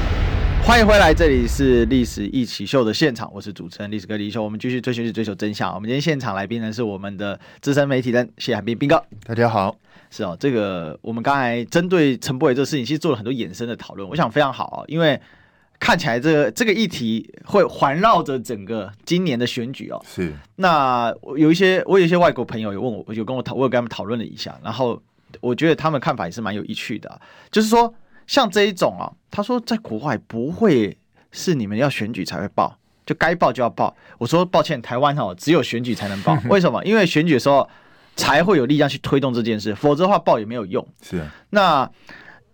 [0.63, 4.41] 欢迎回来，这里是历史一起 SHOW 的现场，我是主持人历史哥李易修。
[4.41, 5.73] 我们继续追寻追求真相。
[5.73, 9.03] 我们今天现场来宾呢是我们的资深媒体人谢汉斌斌哥。
[9.25, 9.75] 大家好，
[10.09, 15.19] 是哦，这个我们刚才针对陈柏伟这个事情，其实做了很多衍生的讨论，我想非常好啊，因为
[15.77, 20.01] 看起来这个这个议题会环绕着整个今年的选举哦。
[20.07, 20.31] 是。
[20.55, 25.01] 那有一些我有一些外国朋友有问我，有跟我讨，我有跟他们讨论了一下，然后
[25.41, 27.19] 我觉得他们看法也是蛮有趣的，
[27.51, 27.93] 就是说。
[28.31, 30.97] 像这一种啊，他说在国外不会
[31.33, 33.93] 是你们要选举才会报，就该报就要报。
[34.17, 36.81] 我说抱歉，台湾哈只有选举才能报， 为什么？
[36.85, 37.69] 因为选举的时候
[38.15, 40.87] 才会有力量去推动这件事，否则的话报也没有用。
[41.01, 41.91] 是啊，那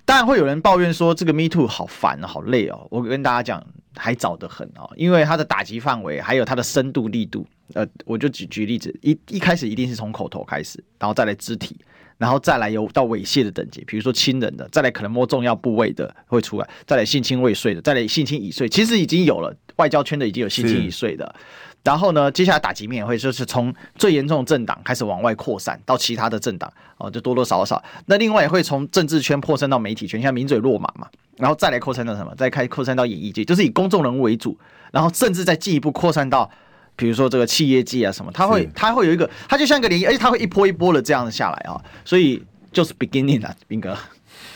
[0.04, 2.88] 当然会有人抱怨说这个 Me Too 好烦好累哦。
[2.90, 3.64] 我跟大家讲，
[3.96, 7.46] 还早得很哦，因为它的打击范围还有它的深度力度。
[7.74, 11.78] 呃，我就举举例子，一一开始一定是从口头开始，然后再来肢体。
[12.20, 21.36] 然后再来有到猥亵的等级，比如说亲人的，再来可能摸重要部位的会出来，再来性侵未遂的，再来性侵已遂，其实已经有了，外交圈的已经有性侵已遂的。
[21.84, 27.84] 然后呢，接下来打击面也会就是从最严重的政党开始往外扩散到其他的政党哦，就多多少少。
[28.08, 32.34] 那另外也会从政治圈扩散到媒体圈，像名嘴落马嘛，然后再来扩散到什么？
[32.36, 34.58] 再开扩散到演艺界，就是以公众人物为主，
[34.92, 36.50] 然后甚至再进一步扩散到。
[36.98, 43.96] 比如说这个企业界啊什么，它会它会有一个，它就像一个涟漪，而且它会一波一波的这样下来啊，所以就是 beginning 啊，斌哥。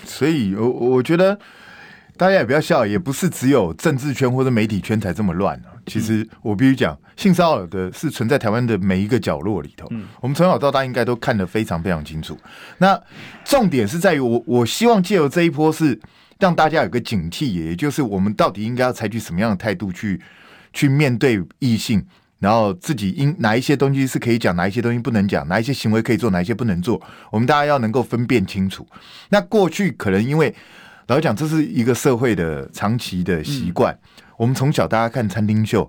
[0.03, 1.39] 所以我我觉得
[2.17, 5.71] 大家也不要笑，也不是只有政治圈或者媒体圈才这么乱啊。
[5.85, 9.87] 其实我必须讲，性骚扰的是存在台湾的每一个角落里头。
[9.91, 12.37] 嗯，我们从小到大应该都看得非常非常清楚。
[12.79, 12.99] 那
[13.45, 15.99] 重点是在于我我希望借由这一波是
[16.39, 20.21] 让大家有个警惕，也就是我们到底应该要采取什么样的态度去
[20.73, 22.05] 去面对异性。
[22.41, 26.99] 然后自己应哪一些东西是可以讲，哪一些东西不能讲，哪一些行为可以做，哪一些不能做，
[27.31, 28.85] 我们大家要能够分辨清楚。
[29.29, 30.53] 那过去可能因为
[31.05, 33.93] 老实讲，这是一个社会的长期的习惯。
[33.93, 35.87] 嗯、我们从小大家看餐厅秀，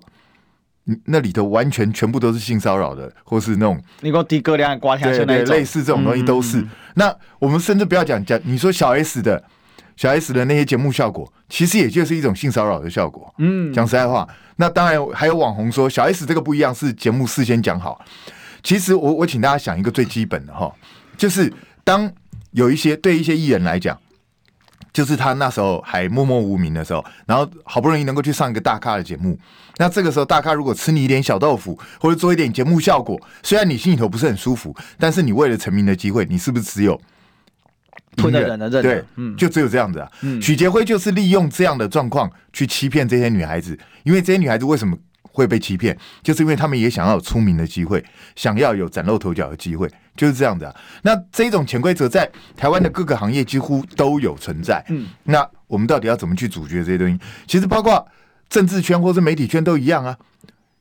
[1.05, 6.59] 那里头完全全部都是性骚扰的，或是那种你给我低歌量刮下去那类似这种东西都是。
[6.59, 9.43] 嗯、那我们甚至不要讲讲，你说小 S 的。
[9.95, 13.33] 小 S 的那些节目效果，其实也就是一种性骚扰的效果。
[13.37, 18.03] 嗯，讲实在话，那当然还有网红说小 S 这个不一样，是节目事先讲好。
[18.63, 20.73] 其实我我请大家想一个最基本的哈，
[21.17, 21.51] 就是
[21.83, 22.11] 当
[22.51, 23.97] 有一些对一些艺人来讲，
[24.93, 29.37] 就是他那时候还默默无名的时候，然后好不容易能够去上一个大咖的节目，
[29.77, 36.99] 那这个时候大咖如果吃你一点小豆腐，或者做一点节目效果，虽然你心里头不是很舒服，但是你为了成名的机会，你是不是只有？
[38.15, 40.11] 吞的人的认对，嗯，就只有这样子啊。
[40.21, 48.03] 嗯，许杰辉就是利用这样的状况去欺骗这些女孩子，因为这些女孩子为什么会被欺骗，就是因为他们也想要有出名的机会，
[48.35, 50.75] 想要有崭露头角的机会，就是这样子啊。
[51.01, 54.83] 那这种潜规则在台湾的各个行业几乎都有存在。
[54.89, 57.19] 嗯，那我们到底要怎么去阻绝这些东西？
[57.47, 58.07] 其实包括
[58.47, 60.15] 政治圈或是媒体圈都一样啊，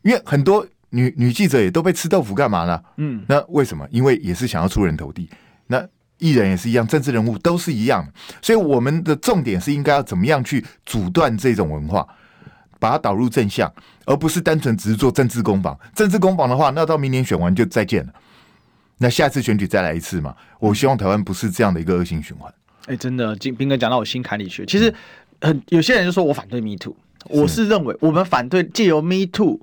[0.02, 2.78] 因为很多女女记者也都被吃豆腐干嘛呢？
[2.98, 3.88] 嗯，那为什么？
[3.90, 5.30] 因为也是想要出人头地。
[5.68, 5.82] 那
[6.22, 8.06] 艺人也是一样，政治人物都是一样，
[8.40, 12.06] 所以我们的重点是应该要怎么样去阻断这种文化，
[12.78, 13.70] 把它导入正向，
[14.06, 15.76] 而不是单纯只是做政治攻防。
[15.96, 18.12] 政治攻防的话，那到明年选完就再见了，
[18.98, 20.32] 那下次选举再来一次嘛。
[20.60, 22.54] 我希望台湾不是这样的一个恶性循环。
[22.86, 24.64] 哎，真的，金斌哥讲到我心坎里去。
[24.64, 24.94] 其实
[25.40, 29.60] 很有些人就说我反对 Me Too，我是认为我们反对借由 Me Too。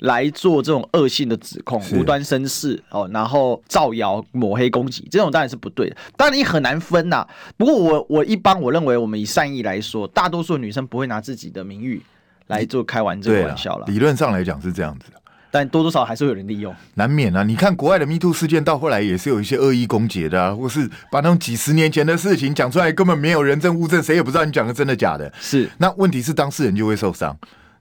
[0.00, 5.96] 来做这种恶性的指控、无端生事哦，然后造谣、抹黑、攻击，这种当然是不对的。
[6.16, 7.28] 当然你很难分呐、啊。
[7.56, 12.00] 不过我我一般我认为，我们以善意来说，大多数女生不会拿自己的名誉
[12.46, 13.86] 来做开玩这个玩笑了。
[13.86, 17.42] 理论上来讲是这样子的，但多多少少还是会有人利用，难免啊。
[17.42, 25.32] 你看国外的 Me Too 事件到后来也是有一些恶意攻击的啊，或是把那种几十年前的事情讲出来，根本没有人证物证，谁也不知道你讲的真的假的。
[25.40, 27.36] 是，那问题是当事人就会受伤。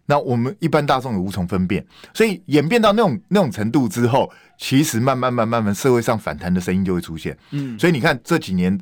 [0.07, 7.37] 那我们一般大众也无从分辨，所以演变到那种那种程度之后，其实慢慢慢慢慢，社会上反弹的声音就会出现。
[7.51, 8.75] 嗯，所以你看这几年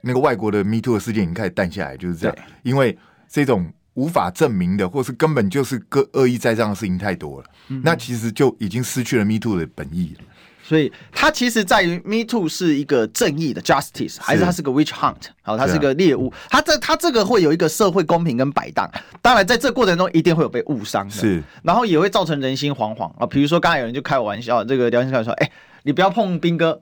[0.00, 2.36] 那个外国的 Me Too 的事件已经开始淡下来，就是这样。
[2.62, 7.46] 因为这种无法证明的，或是根本就是个恶意栽赃的事情太多了，
[7.84, 10.24] 那其实就已经失去了 Me Too 的本意了。
[10.72, 15.26] 所以它其实在于 Me Too 是一个正义的 justice，还是它是个 witch hunt？
[15.42, 16.32] 好，它是个猎物。
[16.48, 18.90] 它这它这个会有一个社会公平跟摆荡。
[19.20, 21.42] 当然，在这过程中一定会有被误伤的，是。
[21.62, 23.26] 然后也会造成人心惶惶啊。
[23.26, 26.80] 比如说，刚才有人就开我玩笑，这个聊天室说：“哎、欸，你不要碰兵哥，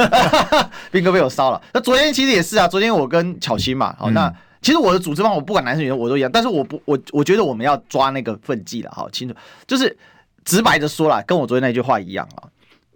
[0.92, 9.34] 兵哥被我烧了。”那昨天其实也是啊，昨天我跟巧心嘛，好，那其实我的组织方我不管男生女生我都一样，但是我不我我觉得我们要抓那个分际了，好清楚，
[9.66, 9.96] 就是
[10.44, 12.44] 直白的说啦，跟我昨天那句话一样啊。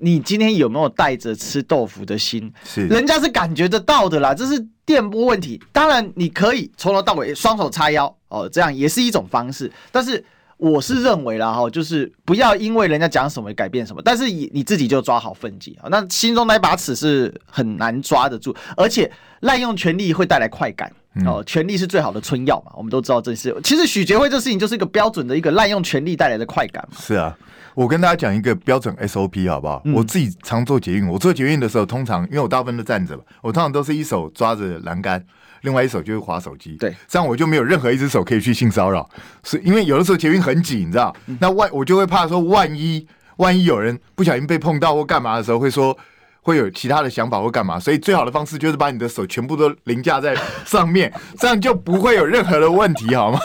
[0.04, 2.52] 你今天有没有带着吃豆腐的心？
[2.64, 5.62] 是，人家是感觉得到的啦，这是电波问题。
[5.70, 9.70] 当然，你可以从头到尾双手叉腰哦，这样也是一种方式。
[9.92, 10.22] 但是
[10.62, 15.88] 我是认为啦哈，就是不要因为人家讲什么改变什么，但是你你自己就抓好分际啊。
[15.90, 20.88] 那心中那把尺是很难抓得住，而且滥用权力会带来快感
[21.26, 23.52] 哦，权力是最好的春药嘛，我们都知道这是。
[23.64, 26.96] 其实许杰辉这事情就是一个标准的一个滥用权力带来的快感嘛。
[26.96, 27.36] 是啊。
[27.74, 29.80] 我跟大家讲一个标准 SOP 好不好？
[29.86, 35.24] 嗯、我自己常做捷运，我做捷运的时候，通常因为我大部分都站着，我通常都是一手抓着栏杆，
[35.62, 36.76] 另外一手就是滑手机。
[36.78, 39.08] 对，这样我就没有任何一只手可以去性骚扰，
[39.42, 41.14] 是因为有的时候捷运很挤，你知道？
[41.40, 43.06] 那万我就会怕说，万一
[43.38, 45.98] 万一有人不小心被碰到或干嘛的时候，会说。
[46.44, 53.38] 会有其他的想法或干嘛，所以最好的方式就是把你的手全部都凌驾在上面， 这样就不会有任何的问题，好吗？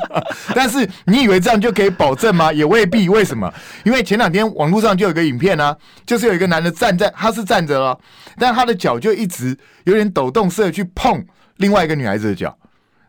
[0.54, 2.52] 但是你以为这样就可以保证吗？
[2.52, 3.08] 也未必。
[3.08, 3.50] 为什么？
[3.86, 7.98] 因为前两天网络上就有个影片啊，就是有一个男的站在，他是站着了，
[8.36, 11.24] 但他的脚就一直有点抖动似的去碰
[11.62, 12.54] 另外一个女孩子的脚。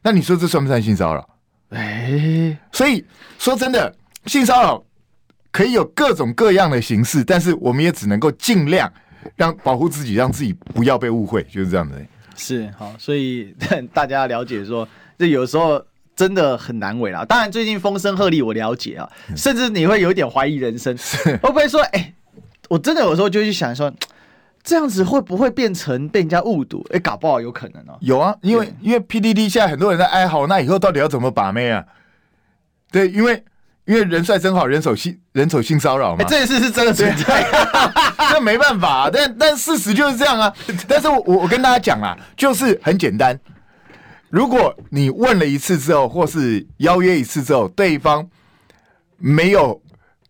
[0.02, 1.30] 那你说这算不算性骚扰？
[1.72, 3.04] 哎，所以
[3.38, 3.94] 说真的，
[4.28, 4.82] 性骚扰
[5.52, 8.89] 可以有各种各样的形式，但是我们也只能够尽量。
[9.38, 11.96] 让保护自己，让自己不要被误会，就是这样子。
[12.36, 13.56] 是好，所以
[13.94, 14.86] 大家了解说，
[15.18, 15.82] 这有时候
[16.13, 17.24] 真的很难为啦。
[17.24, 20.94] 当然，最近风声鹤唳，我了解啊，甚至你会有一点怀疑人生，
[21.42, 22.13] 会不会说，哎、欸，
[22.68, 23.89] 我真的有时候就去想说，
[24.63, 26.86] 这样子会不会变成被人家误读？
[26.91, 27.97] 哎、欸，搞不好有可能哦、喔。
[28.02, 31.84] 有啊，因为因为 PDD 现在很多人在哀嚎，那以后到底要怎么把妹啊？
[32.91, 33.43] 对，因为。
[33.86, 37.45] 因为人帅真好，人丑性人丑性骚扰嘛，欸、这件事是真的存在，
[38.32, 40.54] 那没办法、啊，但但事实就是这样啊。
[40.88, 43.38] 但是我我跟大家讲啊，就是很简单，
[44.30, 48.26] 如果你问了一次之后，或是邀约一次之后，对方
[49.17, 49.82] 没有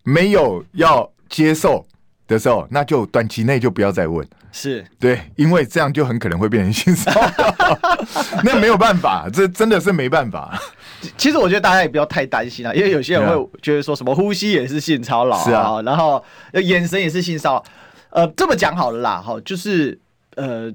[0.02, 1.86] 没有要接受
[2.26, 4.26] 的时候，那就短期内就不要再问。
[4.52, 7.78] 是对，因为这样就很可能会变成性骚扰，
[8.44, 10.56] 那没有办法，这真的是没办法。
[11.16, 17.64] 其实我觉得大家也不要太担心啊，因为有些人会觉得说什么呼吸也是性骚扰，是啊，然后眼神也是性骚扰。
[18.10, 19.98] 呃，这么讲好了啦，哈，就是
[20.36, 20.72] 呃，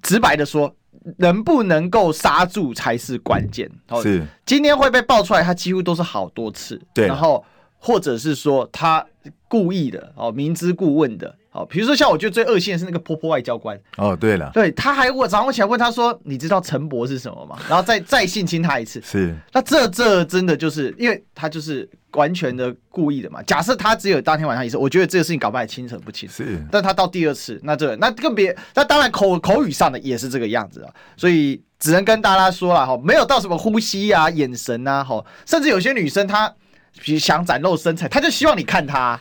[0.00, 0.72] 直白的说，
[1.16, 3.68] 能不能够刹住才是关键。
[4.00, 7.44] 是，今天会被爆出来，他几乎都是好多次，对，然后
[7.78, 9.04] 或者是说他
[9.46, 11.34] 故意的，哦，明知故问的。
[11.50, 13.76] 哦，比如说像我觉得最恶心的是那个婆婆外交官。
[13.96, 19.00] 哦，对了，对，他还我早上起来问他说：“你知道陈伯是什么吗？”然后再再性侵他一次。
[19.02, 23.42] 是，那这这真的就是因为他就是完全的故意的嘛。
[23.42, 26.28] 假设他只有当天晚上一次，我觉得这个事情搞不好清楚不清。
[26.28, 30.92] 是，但他到第二次，那这那更别，那当然口口语上的也是这个样子啊。
[31.16, 36.54] 所以只能跟大家说了哈，没有到什么呼吸啊、眼神啊，哈，甚至有些女生她
[37.18, 39.18] 想展露身材，他就希望你看他。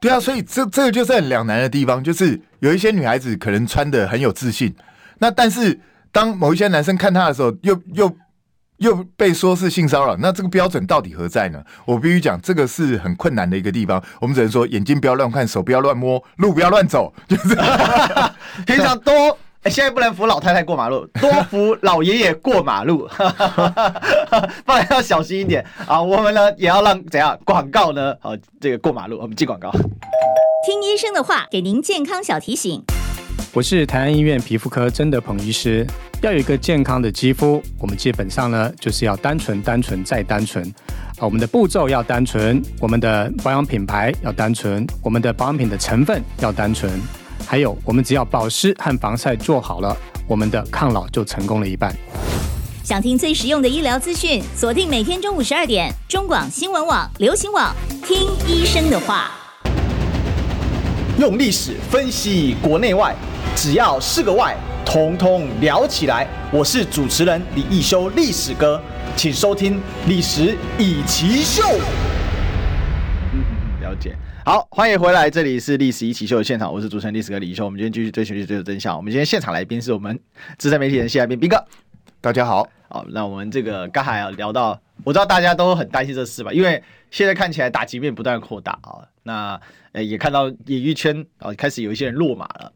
[0.00, 4.74] 对啊，所以这这个就是很两难的地方，就是有一些女孩子可能穿的很有自信，
[5.18, 5.78] 那但是
[6.10, 8.16] 当某一些男生看她的时候，又又
[8.78, 11.62] 又被说是性骚扰，那这个标准到底何在呢？
[11.84, 14.02] 我必须讲，这个是很困难的一个地方。
[14.20, 17.54] 我们只能说，眼睛不要乱看，手不要乱摸，路不要乱走，就是
[18.66, 19.38] 平常多。
[19.62, 23.08] 哎，现在不能扶老太太过马路，多扶老爷爷过马路，
[24.66, 26.02] 不然要小心一点啊！
[26.02, 28.12] 我们呢也要让怎样广告呢？
[28.20, 29.70] 好，这个过马路，我们进广告。
[30.66, 32.82] 听医生的话，给您健康小提醒。
[33.52, 35.86] 我是台安医院皮肤科曾德鹏医师。
[36.22, 40.64] 要有一个健康的肌肤，我们基本上呢就是要单纯、单纯再单纯
[41.18, 41.22] 啊！
[41.22, 46.90] 我们的步骤要单纯，我们的保养品牌要单纯，我们的保养品的成分要单纯。
[47.46, 51.94] 还有，我们只要保湿和防晒做好了，我们的抗老就成功了一半。
[52.82, 57.74] 想听最实用的医疗资讯，锁定每天中午十二点，中广新闻网、流行网，
[58.06, 59.30] 听医生的话。
[61.18, 63.14] 用历史分析国内外，
[63.54, 66.26] 只要是个“外”，统统聊起来。
[66.50, 68.80] 我是主持人李一修，历史哥，
[69.14, 69.76] 请收听
[70.08, 71.62] 《历史以奇秀》。
[74.44, 77.64] 好，欢迎回来，这里是历史一起秀的现场，我是主持人历史哥李一修。
[77.64, 78.96] 我们今天继续追寻历史，追求真相。
[78.96, 80.18] 我们今天现场来宾是我们
[80.58, 81.64] 资深媒体人谢来宾，斌哥。
[82.20, 89.06] 大家好，好，那我们这个刚才啊聊到，我知道大家都很担心这事吧，因为现在看起来打击面不断扩大啊。
[89.22, 89.60] 那
[89.92, 92.72] 呃也看到演艺圈啊开始有一些人落马了。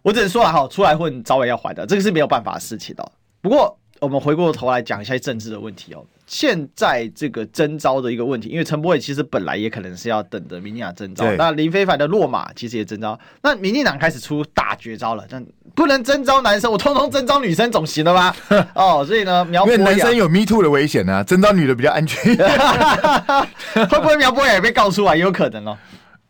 [0.00, 3.12] 我只能说啊哈，出来混早晚要还的，这个是没有办法的事情的。
[3.42, 6.04] 不过我们回过头来讲一下政治的问题哦。
[6.26, 18.36] 现在这个征召的一个问题，因为陈柏伟其实本来也可能是要等着民进党征召，那林非凡的落马其实也征召，那民进党开始出大绝招了，这样不能征召男生，我通通征召女生总行了吧？
[18.76, 22.36] 哦，所以呢，苗因为男生有 Me Too 的危险呢、啊，征召女的比较安全，
[23.88, 25.16] 会不会苗博雅也被告出来？
[25.16, 25.78] 也有可能哦。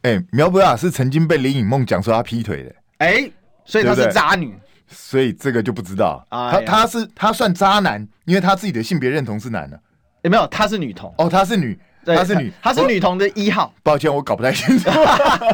[0.02, 3.32] 哎、欸，苗博雅是曾经被林颖梦讲说他劈腿的，哎、欸，
[3.64, 4.54] 所以她是渣女
[4.88, 6.24] 所以这个就不知道。
[6.28, 9.78] 啊、他他是他算渣男，因为他自己的性别认同是男的。
[10.22, 10.46] 有、欸、没有？
[10.48, 13.72] 她是女同哦，她是女，她是女，她是女同的一号。
[13.82, 14.90] 抱歉，我搞不太清楚。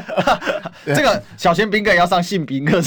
[0.86, 2.80] 这个小贤兵哥也要上性别课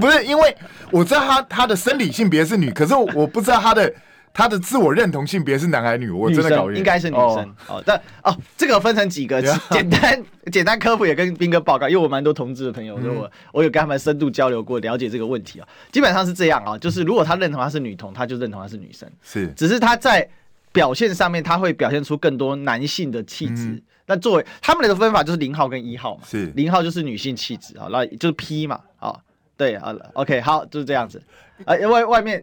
[0.00, 0.56] 不是因为
[0.90, 3.92] 我知道他他的生理性别是女，可是我不知道他的。
[4.34, 6.10] 他的自我认同性别是男还是女？
[6.10, 7.82] 我真的搞不应该是女生哦。
[7.84, 15.68] 但哦，这个分成几个 简单简单科普，也跟兵哥报告，因为我蛮多同志的朋友，所以我我有跟他们深度交流过，了解这个问题啊。
[15.90, 19.48] 基本上是这样啊，就是如果他认同他是女同，他就认同他是女生，是。
[19.48, 20.26] 只是他在
[20.72, 23.82] 表现上面，他会表现出更多男性的气质。
[24.06, 29.14] 那作为他们的分法就是零号跟一号嘛，是零号就是女性气质啊，那就是 P 嘛，啊，
[29.58, 31.22] 对，啊，OK，好，就是这样子
[31.66, 32.42] 啊，外外面。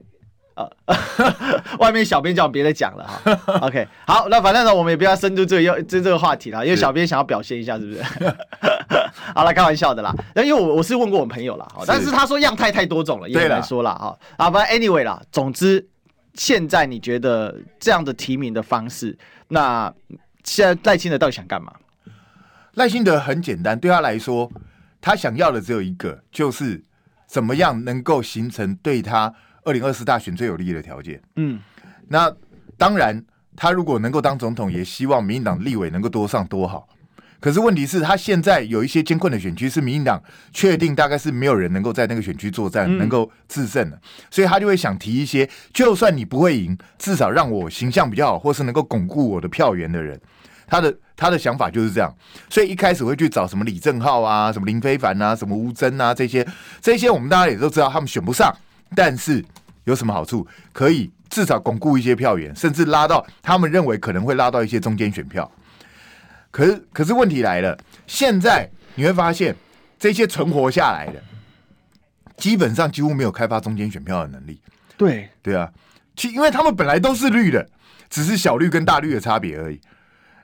[1.79, 8.01] 外面小编叫我别再讲了哈， OK，好，那反正呢，我们也不要深入这个要这这个话题了，因为小编想要表现一下，是不是？
[9.35, 10.13] 好了，开玩笑的啦。
[10.33, 14.17] 那因为我我是问过我朋友了，但是他说样态太多种了，也很难说了哈。
[14.37, 15.87] 啊，反正 anyway 啦，总之
[16.33, 19.17] 现在你觉得这样的提名的方式，
[19.49, 19.93] 那
[20.43, 21.71] 现在赖清德到底想干嘛？
[22.73, 24.49] 赖清德很简单，对他来说，
[25.01, 26.83] 他想要的只有一个，就是
[27.27, 29.33] 怎么样能够形成对他。
[29.63, 31.59] 二零二四大选最有利的条件，嗯，
[32.07, 32.31] 那
[32.77, 33.23] 当然，
[33.55, 36.87] 他如果能够当总统，也希望民进党立委能够多上多好。
[37.41, 43.97] 可是问题是他现在有一些艰困的选区，是民进党确定大概是没有人能够在那个选区作战，能够制胜的，
[44.29, 50.19] 所以他就会想提一些，就算你不会赢，至少让我形象比较好，或是能够巩固我的票源的人。
[50.67, 52.13] 他的他的想法就是这样，
[52.49, 56.45] 所以一开始会去找什么李正浩啊，什么林非凡啊，什么吴峥啊这些，
[56.81, 58.53] 这些我们大家也都知道，他们选不上。
[58.95, 59.43] 但是
[59.83, 60.47] 有什么好处？
[60.73, 65.49] 可以至少巩固一些票源，甚至拉到他们认为可能会拉到一些中间选票。
[66.51, 67.77] 可是，可是问题来了，
[68.07, 69.55] 现在你会发现
[69.99, 71.21] 这些存活下来的，
[72.37, 74.59] 基本上几乎没有开发中间选票的能力。
[74.97, 75.71] 对对啊，
[76.15, 77.67] 其因为他们本来都是绿的，
[78.09, 79.79] 只是小绿跟大绿的差别而已。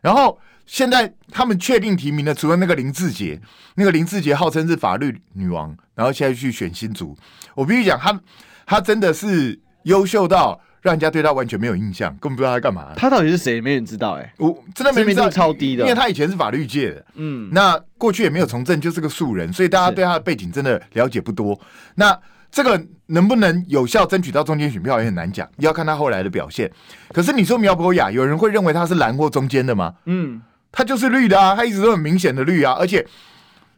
[0.02, 0.40] 然后。
[0.66, 3.40] 现在他们确定提名的，除了那个林志杰，
[3.76, 7.16] 那个林志杰号称是法律女王，然后现在去选新竹。
[7.54, 8.20] 我必须讲，他
[8.66, 12.94] 他真的是优秀到让人家对他完全没有印象，根本不知道他干嘛。
[12.96, 13.62] 他到底是谁？
[13.62, 21.60] 没人知道哎、欸，我真的没人知道，超低的，因为他以前是法律界的，嗯，那过去也没有从政，就是个素人，所以大家对他的背景真的了解不多。
[21.96, 22.20] 那
[22.52, 26.72] 这个能不能有效争取到中间选票也很难讲，要看他后来的表现。
[27.10, 29.94] 可是你说苗博雅，有人会认为他是蓝或中间的吗？
[30.06, 30.42] 嗯。
[30.76, 33.04] 他就是绿的啊，他一直都很明显的绿啊，而且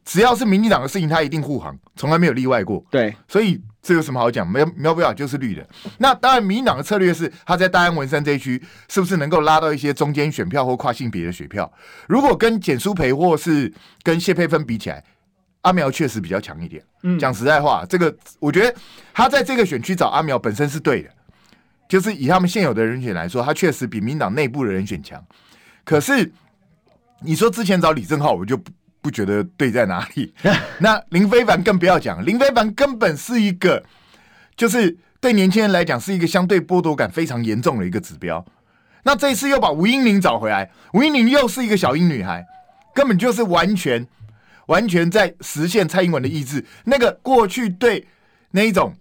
[0.03, 2.83] 只要是民进党的事情，他一定护航，从来没有例外过。
[2.89, 4.49] 对，所以这有什么好讲？
[4.49, 5.63] 苗苗博雅就是绿的。
[5.99, 11.71] 那当然，民进党的策略是他在大安文山这一区是不是能够拉到一些中间选票或跨性别的选票？
[12.07, 13.71] 如果跟简书培或是
[14.01, 15.03] 跟谢佩芬比起来，
[15.61, 16.83] 阿苗确实比较强一点。
[17.03, 18.73] 嗯，讲实在话，这个我觉得
[19.13, 21.09] 他在这个选区找阿苗本身是对的，
[21.87, 25.23] 就是以他们现有的人选来说，他确实比民党内部的人选强。
[25.83, 26.31] 可是。
[27.21, 30.33] 你说之前找李正浩，我就不不觉得对在哪里。
[30.79, 33.83] 那林非凡更不要讲，林非凡根本是一个，
[34.55, 38.45] 就是对年轻人来讲是一个相对剥夺感非常严重的一个指标。
[39.03, 42.45] 那这一次又把吴英玲找回来，吴英玲又是一个小英女孩，
[42.93, 44.05] 根本就是完全
[44.67, 46.65] 完全在实现蔡英文的意志。
[46.83, 48.07] 那个过去对
[48.51, 48.93] 那一种。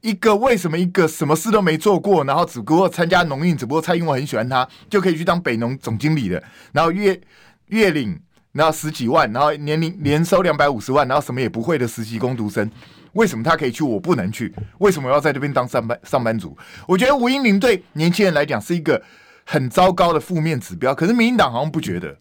[0.00, 6.42] 一个为什么一个什么事都没做过，然后只不过参加农运，只不过蔡英文很喜欢他，就可以去当北农总经理的，
[6.72, 7.20] 然后月
[7.66, 8.18] 月领
[8.52, 12.70] 然后十几万，然后年龄年收两百五十万，然后什么也不会的实习工读生，
[13.12, 14.54] 为什么他可以去，我不能去？
[14.78, 16.56] 为什么要在这边当上班上班族？
[16.86, 19.02] 我觉得吴音宁对年轻人来讲是一个
[19.44, 22.16] 很糟糕的负面指标，可是民进党好像不觉得，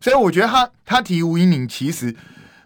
[0.00, 2.14] 所以我觉得他他提吴音宁其实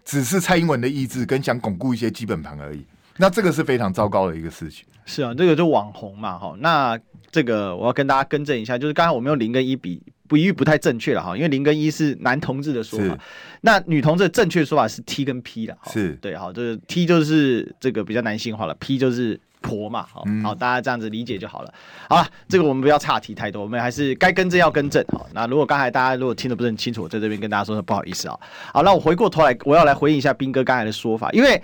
[0.03, 2.85] 只是蔡英文的意志跟想巩固一些基本盘而已。
[3.21, 4.85] 那这个是非常糟糕的一个事情。
[5.05, 6.55] 是啊，这个就网红嘛，哈。
[6.59, 6.97] 那
[7.29, 13.17] 这个我要跟大家更正一下，就是刚才我们用零跟一比比喻不太正确了哈，因为零跟一是男同志的说法，
[13.61, 21.73] 那女同志的正确说法是 T 跟 P 的，是对，好，就是 T 就是这个比较男性化了，P 就是婆嘛，好，好，大家这样子理解就好了。
[22.07, 25.03] 好了，这个我们不要岔题太多，我们还是该更正要更正。
[25.07, 28.39] 好，那如果刚才大家如果听得不是很清楚，我在这边跟大家说声不好意思啊。
[28.71, 31.61] 好，那我回过头来，我要来回应一下斌哥刚才的说法，因为。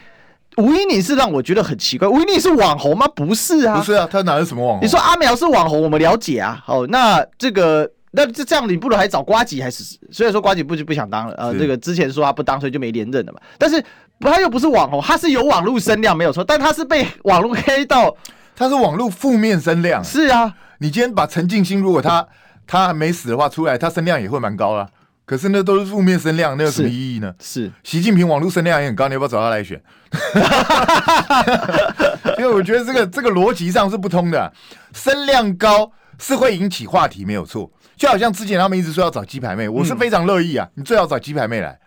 [0.57, 3.07] 吴依宁是让我觉得很奇怪，吴依宁是网红吗？
[3.15, 4.85] 不是啊，不是啊，他哪是什么网红？
[4.85, 6.61] 你说阿苗是网红，我们了解啊。
[6.65, 9.83] 好，那这个那这这样，你不如还找瓜吉还是？
[10.11, 13.39] 虽然说瓜吉不就不想当了，呃，这个之前说他不当，所以就没连任了嘛。
[13.57, 13.83] 但是
[14.21, 18.15] 他又不是网红，他是有网络声量没有错，但他是被网络黑到，
[18.55, 20.01] 他是网络负面声量。
[20.03, 22.25] 是啊，你今天把陈静心，如果他
[22.65, 24.87] 他还没死的话出来，他声量也会蛮高啊。
[25.25, 27.33] 可是那都是负面声量，那有什么意义呢？
[27.39, 29.81] 是习近平网络声量也很高，你要不要找他来选？
[32.37, 34.53] 因为我觉得这个这个逻辑上是不通的，
[34.93, 37.69] 声量高是会引起话题，没有错。
[37.97, 41.79] 就好像之前他们一直说要找鸡排妹，我是非常乐意啊，你最好找鸡排妹来，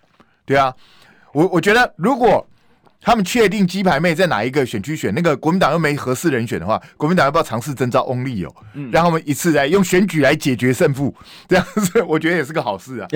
[0.45, 0.75] 对啊，
[1.33, 2.47] 我我觉得如果。
[3.09, 8.55] 他们确定鸡排妹在哪一个选区选，那个国民党又没合适人选的话，国民党要不要尝试征召翁立友，
[8.93, 11.15] 让他们一次来用选举来解决胜负？
[11.49, 13.09] 这样子我觉得也是个好事啊。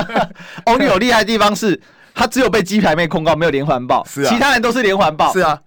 [0.64, 1.78] 翁立友厉害的地方是
[2.14, 5.60] 他只有被鸡排妹控告，没有连环报，是啊，其他人都是连环报，是啊。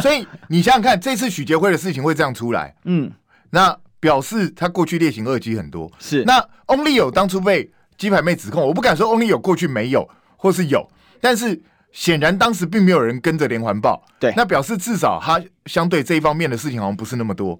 [0.00, 3.10] 所以你想想看，这次许杰辉的事情会这样出来，嗯，
[3.50, 5.90] 那表示他过去劣行恶迹很多。
[5.98, 7.68] 是，那翁立友当初被
[7.98, 10.88] 鸡排妹指控，我不敢说翁立友过去没有或是有，
[11.20, 11.60] 但是。
[11.96, 17.58] 显然当时并没有人跟着连环报，对，那表示至少他相对这一方面的事情好像不是那么多。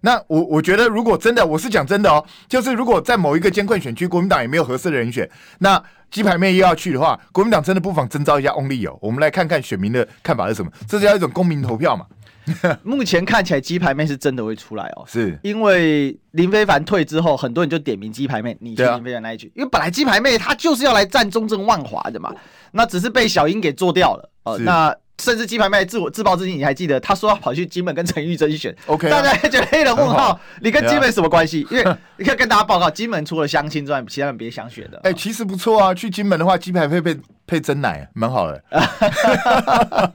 [0.00, 12.06] 那我我觉得如果真的，我是讲真的哦，就是如果在某一个监控选区，国民党也没有合适的人选，那鸡排妹又要去的话，国民党真的不妨征召一下翁立友，我们来看看选民的看法是什么，这是要一种公民投票嘛。
[12.84, 15.36] 目前看起来鸡排妹是真的会出来哦，是。
[15.42, 22.32] 因为林非凡退之后，很多人就点名鸡排妹，你去林非凡那一句，啊、因为本来鸡排妹她就是要来战中正万华的嘛，
[22.70, 24.30] 那只是被小英给做掉了。
[24.44, 24.58] 哦、呃。
[24.60, 31.66] 那甚至鸡排妹自我自暴自弃，你还记得他说要跑去金门跟陈玉珍选，OK，大家还觉得黑人问号，你跟金门什么关系？
[31.70, 34.98] 因为你可以跟大家报告，金门除了相亲之外，其他人别想选的。
[35.04, 38.62] 哎、欸，其实不错啊，去金门的话，鸡排配配配真奶，蛮好的。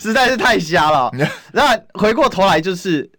[0.00, 1.10] 实在是太瞎了。
[1.52, 3.10] 那回过头来，就是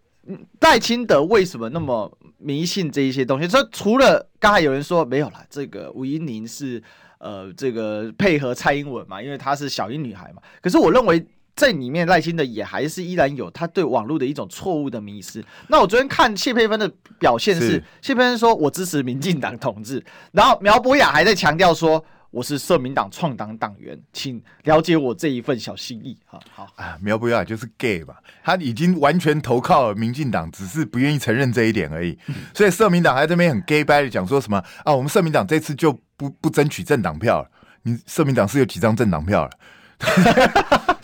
[0.59, 3.47] 戴清德为什么那么迷信这一些东西？
[3.47, 6.81] 说除了刚才有人说没有啦，这个吴音宁是
[7.19, 10.41] 呃这个配合蔡英文嘛，因为她是小英女孩嘛。
[10.61, 15.43] 可是我认为在里面赖清德也还是依然有他对网络的一种错误的迷思。
[15.67, 22.03] 那我昨天看谢佩芬的表现是，是谢佩芬说我支持民进党统治，然后苗博雅还在强调说。
[22.31, 26.15] 我是社民党创党党员，请了解我这一份小心意。
[26.27, 28.21] 好好啊，苗博雅就是 gay 吧？
[28.43, 32.15] 他已经完全投靠了民进党，只是不愿意承认这一点而已。
[32.27, 34.93] 嗯、所以社民党还在这边很 gay 掰的讲说什么啊？
[34.93, 37.47] 我们社民党这次就不不争取政党票了。
[37.83, 39.51] 你社民党是有几张政党票了？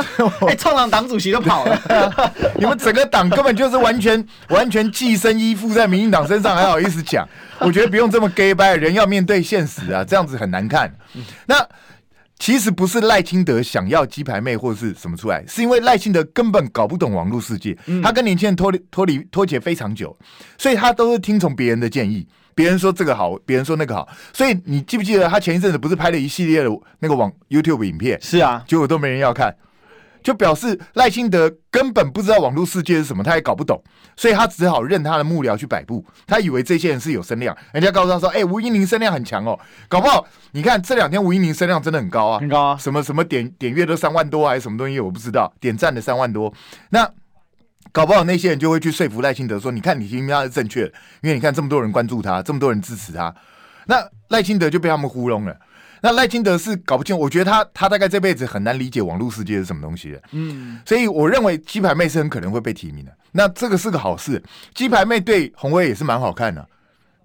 [0.47, 7.28] 哎，创党党主席都跑了， 你们整个党根本就是完全完全寄生依附在民进党身上，还好意思讲？
[7.59, 10.93] 我觉得不用这么 gay 掰，人要面对现实啊，这样子很难看。
[11.45, 11.68] 那
[12.39, 20.18] 其实不是赖清德想要鸡排妹或者是什么出来，是因为赖清德根本搞不懂网络世界，他跟年轻人脱离脱离脱节非常久，
[20.57, 24.07] 所以他都是听从别人的建议，别人说这个好，别人说那个好。
[24.33, 28.19] 所以你记不记得他前一阵子不是拍了一系列的那个网 YouTube 影片？
[28.21, 29.55] 是啊，结果都没人要看。
[30.23, 33.79] 就表示赖清德根本不知道网络世界是什么，他也搞不懂，
[34.17, 36.03] 所以他只好任他的幕僚去摆布。
[36.25, 46.51] 他以为这些人是有声量，人家告诉他说：“哎、欸，吴英玲声量很强哦，搞不好你看这两天吴英玲声量真的很高啊，很高啊，什么什么点点阅都三万多还是什么东西，我不知道，点赞的三万多。
[46.89, 47.07] 那
[47.95, 50.91] 搞不好那些人就会去说服赖清德说：你看你听他是正确的，
[51.21, 53.33] 因为你看这么多人关注他，这么多人支持他，
[53.85, 55.57] 那赖清德就被他们糊弄了。”
[56.03, 63.11] 那赖清德是搞不清，我觉得他他大概这辈子很难理解网络世界是什么东西的，嗯，所以我认为鸡排妹是很可能会被提名的。
[63.31, 64.43] 那这个是个好事，
[64.73, 66.67] 鸡排妹对红威也是蛮好看的，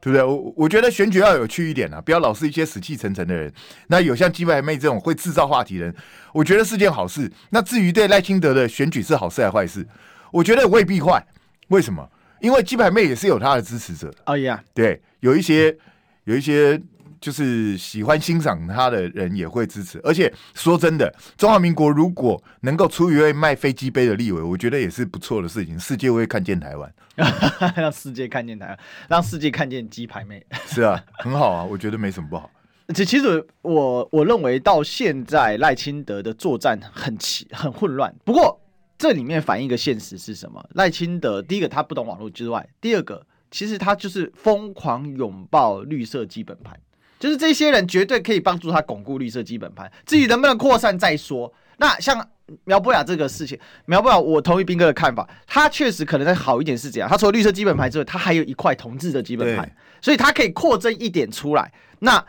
[0.01, 0.25] 对不对？
[0.25, 3.53] 我我觉得选举要有趣一点啊，不要老是一些死气沉沉的人。
[3.89, 5.95] 那有像鸡排妹这种会制造话题的人，
[6.33, 7.31] 我觉得是件好事。
[7.51, 9.87] 那至于对赖清德的选举是好事还是坏事，
[10.33, 11.25] 我觉得未必坏。
[11.69, 12.09] 为什么？
[12.41, 14.13] 因为鸡排妹也是有她的支持者。
[14.27, 15.77] 哦呀，对，有一些
[16.25, 16.81] 有一些。
[17.21, 25.79] 就是喜欢欣赏她的人也会支持，而且说真的，中华民国如果能够出一位卖飞机杯的立委，我觉得也是不错的事情。
[25.79, 26.91] 世界会看见台湾，
[27.77, 30.43] 让世界看见台湾，让世界看见鸡排妹。
[30.65, 32.51] 是啊，很好啊，我觉得没什么不好。
[32.95, 38.15] 其其实我我认为到现在赖清德的作战很奇很混乱。
[38.25, 38.60] 不过
[39.01, 40.63] 这里面反映一个现实是什么？
[40.75, 46.79] 赖清德第一个他不懂网络之外，第二个其实他就是疯狂拥抱绿色基本盘。
[47.19, 51.51] 就是这些人绝对可以帮助他巩固绿色基本盘，至于能不能扩散再说。
[51.79, 52.29] 那像
[52.65, 57.09] 苗博雅这个事情，苗博雅，我同意斌哥的看法，他确实可能在好一点是这样。
[57.09, 61.73] 他除了绿色基本盘之外，他还有一块同志的基本盘，所以他可以扩增一点出来。
[62.01, 62.23] 那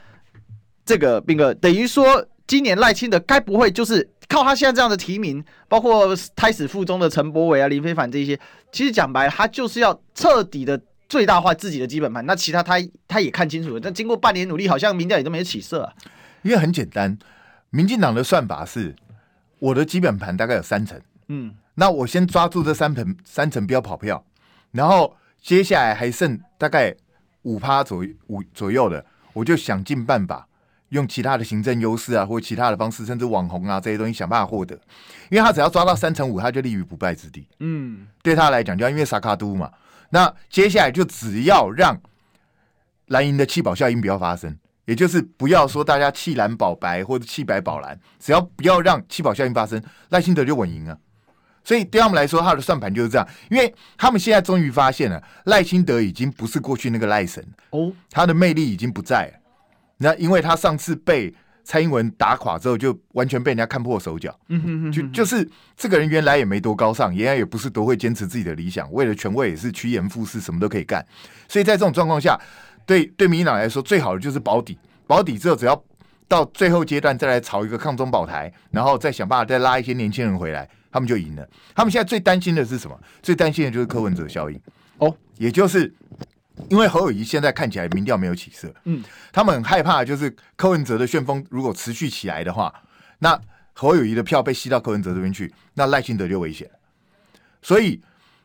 [0.86, 8.38] 这个斌哥等于说，今年赖清德该不会就是靠他现在这样的提名，包括胎死腹中的陈柏伟啊、林飞凡这些，
[8.74, 10.78] 其实讲白，他就是要彻底的。
[11.08, 12.76] 最大化自己的基本盘，那其他他
[13.08, 13.80] 他也看清楚了。
[13.82, 15.94] 但经过半年努力，好像民调也都没有起色啊。
[16.42, 17.18] 因为很简单，
[17.70, 18.94] 民进党的算法是，
[19.60, 24.26] 我的基本盘大概有三成，嗯，那我先抓住这三成三成不要跑票，
[24.72, 26.94] 然后接下来还剩大概
[27.44, 30.48] 五趴左五左右的，我就想尽办法
[30.92, 34.76] 用其他的行政优势啊，或其他的方式，甚至网红啊这些东西想办法获得，
[35.30, 37.48] 因为他只要抓到三乘五，他就立于不败之地。
[37.60, 39.72] 嗯，对他来讲，就因为萨卡都嘛，
[40.10, 41.98] 那接下来就只要让
[43.08, 50.98] 蓝营的弃保效应不要发生，也就是不要说大家弃蓝保白或者弃白保蓝，只要不要让弃保效应发生，赖清德就稳赢啊。
[51.64, 59.41] 所以对他们来说，他的算盘就是这样，因为他们现在终于发现了赖清德已经不是过去那个赖神哦，他的魅力已经不在了。
[60.02, 61.34] 那因为他上次被
[61.64, 64.36] 蔡英文打垮之后，就完全被人家看破手脚。
[64.50, 65.48] 嗯哼哼，就就是
[65.78, 71.06] 这个人原来也没多高尚，原来也不是多会坚持自己的理想，为了权位也是趋炎附势，什么都可以干。
[71.48, 72.40] 所以在这种状况下，
[72.86, 75.84] 对对民进党来说，最好的就是保底，保底之后只要
[76.28, 80.68] 到最后阶段再来炒一个抗中保台，然后再想办法再拉一些年轻人回来。
[80.94, 81.50] 他们就赢了。
[81.74, 83.00] 他们现在最担心的是什么？
[83.22, 84.60] 最担心的就是柯文哲效应
[84.98, 85.90] 哦，也就是
[86.70, 92.74] 因为侯友谊现在看起来民调没有起色，嗯，他们很害怕，就是柯文哲的旋风如果持续起来的话，
[93.20, 93.40] 那
[93.74, 96.70] 侯友谊的票被吸到柯文哲这边去，那赖清德就危险。
[97.62, 98.02] 所以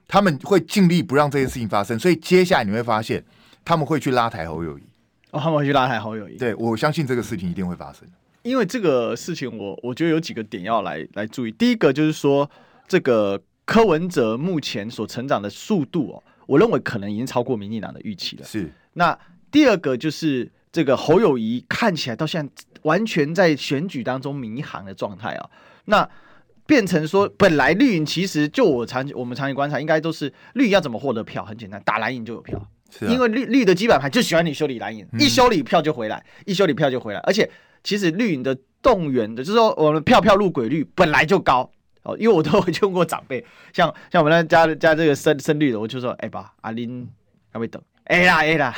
[0.09, 1.99] 他们会尽力不让这件事情发生。
[1.99, 3.25] 所以接下来你会发现，
[3.65, 4.83] 他们会去拉抬侯友谊。
[5.31, 6.37] 哦，他们会去拉抬侯友谊。
[6.37, 8.09] 对，我相信这个事情一定会发生。
[8.43, 11.51] 因为这个事情我，我我觉得有几个点要来来注意。
[11.51, 12.49] 第一个就是说，
[12.87, 18.45] 这个柯文哲目前所成长的速度哦，我认为可能已经超过民进党的预期了。
[18.45, 18.73] 是。
[18.95, 19.19] 那
[19.51, 25.51] 第二个就是这个侯友谊看起来到现在完全在选举当中迷航的状态啊。
[25.85, 26.09] 那
[26.67, 31.45] 变成说，本来绿营其实就我长我们长期观察，应该都是绿营要怎么获得票？
[31.45, 32.61] 很简单，打蓝营就有票。
[32.91, 33.13] 是、啊。
[33.13, 37.51] 因为绿绿的基本盘就喜欢你修理蓝营，嗯、一修理票就回来，一修理票就回来，而且。
[37.85, 41.71] 其实绿营的动员的，就是说我们票票入轨率本来就高
[42.07, 47.09] 哦，因为我都会问过长辈，像像我们那家家这个深深绿的，我就说，哎爸，阿林
[47.53, 47.83] 还没等。
[48.05, 48.73] 哎啦哎啦，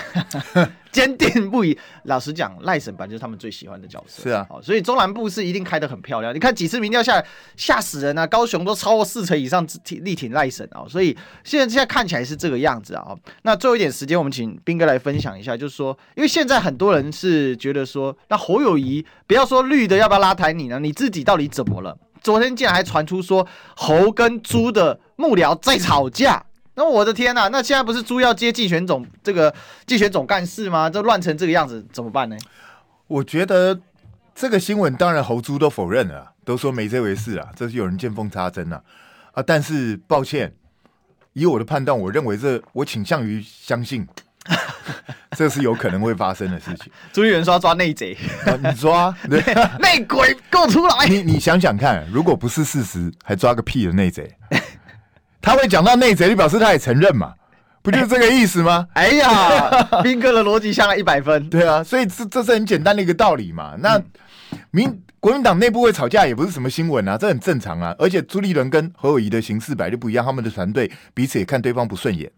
[0.90, 1.78] 坚定不移。
[2.04, 4.22] 老实讲，赖神本就是他们最喜欢的角色。
[4.22, 6.34] 是啊，所以中南部是一定开得很漂亮。
[6.34, 8.26] 你看几次民调下来，吓死人啊！
[8.26, 9.66] 高雄都超过四成以上
[10.00, 10.88] 力挺赖神啊。
[10.88, 11.14] 所以
[11.44, 13.04] 现在现在看起来是这个样子啊。
[13.06, 20.80] 哦那最后一点时间，我们请斌哥来分享一下，就是说，因为现在很多人是觉得说，那侯友谊不要说绿的要不要拉抬你呢？
[20.80, 21.94] 你自己到底怎么了？
[22.20, 23.46] 昨天竟然还传出说
[23.76, 26.44] 猴跟猪的幕僚在吵架。
[26.74, 29.52] 那我的天呐、那现在不是猪要接竞选总这个
[29.84, 30.88] 竞选总干事吗？
[30.88, 32.36] 这乱成这个样子，怎么办呢？
[33.08, 33.80] 我觉得
[34.32, 38.80] 这个新闻当然猴猪都否认了，都说没这回事啊，这是有人见缝插针啊
[39.32, 39.42] 啊！
[39.44, 40.54] 但是抱歉，
[41.32, 44.06] 以我的判断，我认为这我倾向于相信，
[45.36, 46.90] 这是有可能会发生的事情。
[47.12, 48.16] 朱立伦说要抓内贼，
[48.62, 49.40] 你抓 对
[49.78, 51.06] 内鬼给我出来！
[51.06, 54.28] 你你想想看，如果不是事实，还抓个屁的内贼？
[55.40, 57.32] 他会讲到内贼，就表示他也承认嘛，
[57.82, 58.86] 不就是这个意思吗？
[58.94, 59.70] 哎呀，
[60.02, 61.48] 兵哥的逻辑下来一百分。
[61.48, 63.74] 对啊，所以这这是很简单的一个道理嘛。
[63.78, 64.00] 那
[64.70, 67.94] 民国民党内部会吵架也不是什么新闻啊，这很正常啊。
[67.98, 72.30] 而且朱立伦跟侯友宜的形式本来就不一样，他们的团队彼此也看对方不顺眼。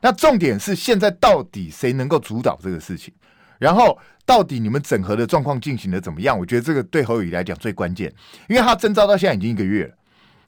[0.00, 3.12] 那重点是现在到底谁能够主导这个事情？
[3.58, 6.38] 然后到底你们整合的状况进行的怎么样？
[6.38, 8.12] 我觉得这个对侯友谊来讲最关键，
[8.48, 9.94] 因为他征召到现在已经一个月了。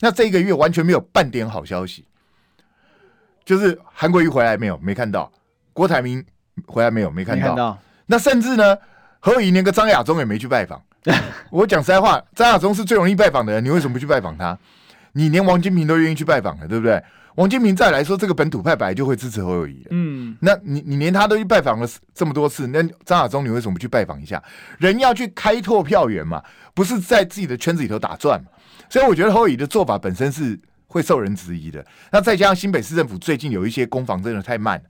[0.01, 2.07] 那这一个月完全没有半点好消息，
[3.44, 4.78] 就是韩国瑜回来没有？
[4.78, 5.30] 没看到。
[5.72, 6.24] 郭台铭
[6.66, 7.11] 回来没有？
[7.11, 7.48] 没看到。
[7.48, 8.76] 看到那甚至呢，
[9.18, 10.80] 侯友谊连个张亚中也没去拜访。
[11.51, 14.57] 我讲实在话，张亚中是最容易拜访的人，你为什么不去拜访他？
[15.12, 17.03] 你连王金平都愿意去拜访了，对不对？
[17.41, 19.86] 王金平再来说，这个本土派本来就会支持侯友宜。
[19.88, 24.43] 嗯，那你你连他都去拜访了这么多次，那张亚中你为什么不去拜访一下？
[24.76, 26.43] 人要去开拓票源嘛，
[26.74, 28.49] 不是在自己的圈子里头打转嘛？
[28.91, 31.82] 所以我觉得侯友谊的做法本身是会受人质疑的。
[32.12, 34.84] 那再加上新北市政府最近有一些攻防真的太慢了，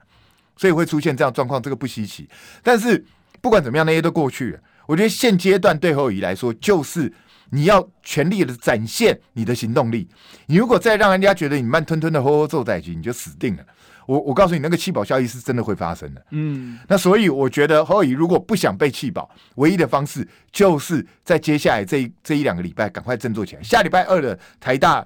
[0.57, 2.27] 所以会出现这样状况，这个不稀奇。
[2.61, 3.01] 但是
[3.39, 4.59] 不管怎么样，那些都过去了。
[4.87, 7.13] 我觉得现阶段对侯友谊来说，就是
[7.51, 10.09] 你要全力的展现你的行动力。
[10.47, 13.63] 你如果再让人家觉得你慢吞吞的吼吼做在即，你就死定了。
[14.07, 16.25] 我我告诉你，那个弃保效应是真的会发生的。
[16.31, 23.61] 嗯，那所以我觉得侯友宜如果不想被弃保，唯一的方式就是在接下来这一这一两个礼拜赶快振作起来。
[23.61, 25.05] 下礼拜二的台大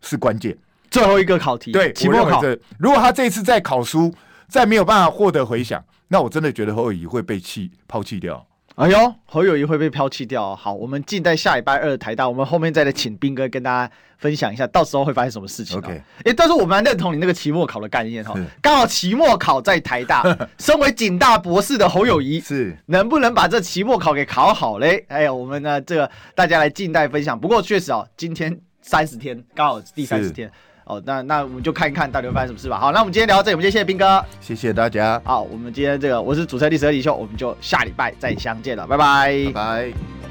[0.00, 0.56] 是关键，
[0.90, 1.72] 最后一个考题。
[1.72, 2.42] 对，期末考。
[2.78, 4.12] 如果他这次再考书
[4.48, 8.44] 再没有办法获得回响，那我真的觉得侯友宜会被弃抛弃掉。
[8.82, 10.42] 哎呦，侯友谊会被抛弃掉。
[10.42, 15.78] 哦好，我们静待下礼拜二的台大，我们后面再来请斌哥跟大家分享一下，到时候会发生什么事情。
[15.78, 25.04] OK，哎，但是我们还认同你那个期末考的概念哈，刚好期末考在台大，身为警大博士的侯友谊 是能不能把这期末考给考好嘞？
[25.06, 27.38] 哎呀，我们呢这个大家来静待分享。
[27.38, 30.50] 不过确实哦，今天三十天刚好第三十天。
[30.84, 32.78] 哦，那那我们就看一看到底会发生什么事吧。
[32.78, 35.20] 好，那我们今天聊到这里，我们今天谢谢斌哥，谢谢大家。
[35.24, 40.21] 好，我们今天这个我是主持人历史和李秀，我们就下礼拜再相见了，拜拜，拜拜。